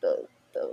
[0.00, 0.68] 的的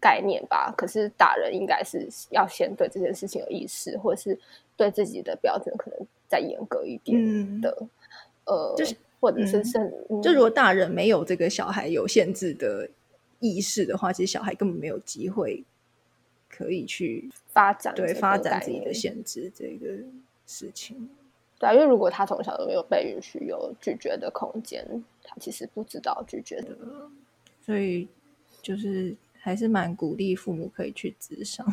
[0.00, 0.74] 概念吧。
[0.76, 4.36] 可是大人应该是要先对这件事情有意识，或者是
[4.76, 7.86] 对自己的标准可能再严格一点的。
[8.46, 9.78] 呃，就是或者是是，
[10.22, 12.88] 就如果大人没有这个小孩有限制的
[13.40, 15.64] 意识的话，其实小孩根本没有机会
[16.48, 20.04] 可以去发展，对发展自己的限制这个。
[20.46, 21.08] 事情，
[21.58, 24.86] 对啊，因为如果他从小都没有被允许有拒绝的空间，
[25.22, 26.76] 他其实不知道拒绝的，
[27.64, 28.06] 所以
[28.60, 31.66] 就是还是蛮鼓励父母可以去智商，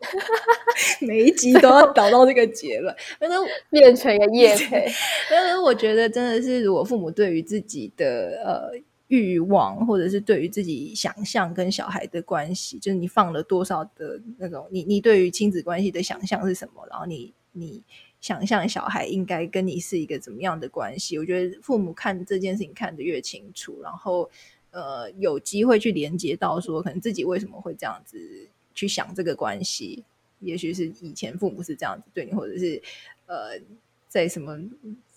[1.00, 3.36] 每一集都要导到这个结论，但是
[3.70, 4.86] 变成一个业配，
[5.30, 16.86] 但是我觉得真的是，如果父母对于自己的呃欲望，或者是对于自己想象跟小孩的关系，就是你放了多少的那种，你你对于亲子关系的想象是什么？
[16.88, 17.82] 然后你你
[18.20, 21.18] 想象小孩应该跟你是一个怎么样的关系？
[21.18, 24.30] 我觉得父母看这件事情看得越清楚，然后
[24.70, 28.18] 呃有机会去连接到说，可能自己为什么会这样子
[28.80, 30.04] 去想这个关系？
[30.40, 32.82] 也许是以前父母是这样子对你，或者是
[33.26, 33.58] 呃
[34.08, 34.58] 在什么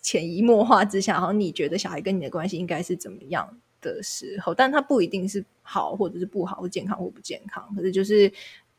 [0.01, 3.57] 潜移默化之下，然后你觉得小孩跟你的关系应该是怎么样？
[3.81, 7.69] 的时候，但他不一定是好，或者是不好，或健康或不健康。
[7.75, 8.31] 可是，就是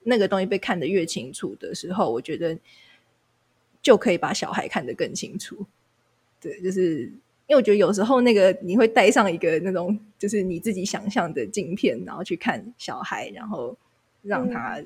[0.05, 2.59] 那个东西被看得越清楚的时候，我觉得
[3.82, 5.66] 就可以把小孩看得更清楚。
[6.41, 7.03] 对，就是
[7.47, 13.76] 因为我觉得有时候那个你会带上一个那种，就是你自己想象的镜片，然后去看小孩，然后
[14.25, 14.83] 让他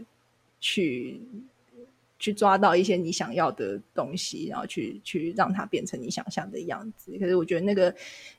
[0.61, 1.19] 去
[2.19, 7.17] 去抓到一些你想要的东西，然后去去让他变成你想象的样子。
[7.19, 7.95] 可是，我觉得那个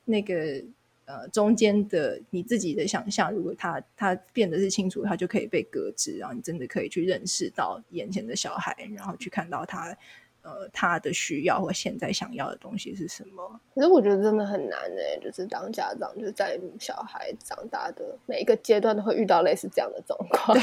[0.06, 0.64] 那个。
[1.12, 9.98] 呃，中间的你自己的想象，如果他他变得是清楚，他就可以被搁置，然后你真的可以去认识到眼前的小孩，然后去看到他。
[10.42, 13.60] 呃，他的需要或现在想要的东西是什么？
[13.76, 20.58] 可是我觉得真的很难哎，就是当家长，就是在小孩长大的每一个阶段都会遇到类似这样的状况，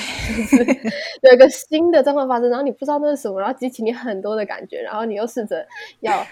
[1.20, 5.66] 对，有一个新的状况发生，然后你不知道那是什么，然后激起你很多的感觉，然后你又试着
[6.00, 6.26] 要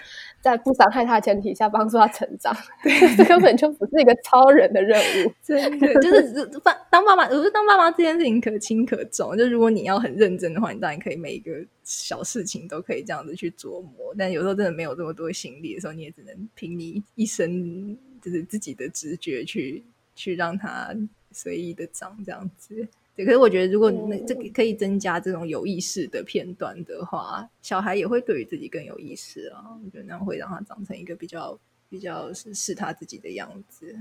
[0.51, 2.55] 在不伤害他的前提下帮助他成长，
[3.17, 11.51] 这根本就不是一个超人的任务，真的就是当当爸妈，我觉得当爸妈这件事情可轻可重，就如果你要很认真的话，你当然可以每一个。
[11.87, 19.83] 小事情都可以这样子去琢磨，但有时候真的没有这么多心力的时候，你也只能凭你一生就是自己的直觉去
[20.15, 20.95] 去让他
[21.31, 22.87] 随意的长这样子。
[23.15, 29.63] 对，可是我觉得如果那这个可以增加这种有意识的片段的话，小孩也会对于自己更有意识啊。
[29.83, 31.57] 我觉得那样会让他长成一个比较
[31.89, 33.95] 比较是是他自己的样子。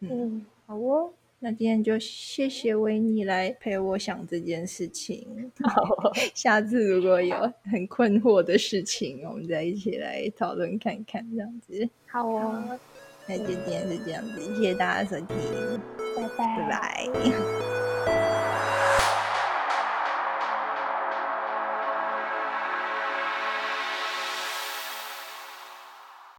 [0.00, 1.12] 嗯，好哦。
[1.40, 5.52] 那今天就谢谢维尼来陪我想这件事情。
[5.62, 11.86] 好，下次如果有很困惑的事情，我们再一起来讨论看看，这样子。
[12.06, 12.78] 好哦，
[13.28, 15.36] 那就今天是这样子，谢谢大家收听，
[16.16, 18.14] 拜拜，拜拜。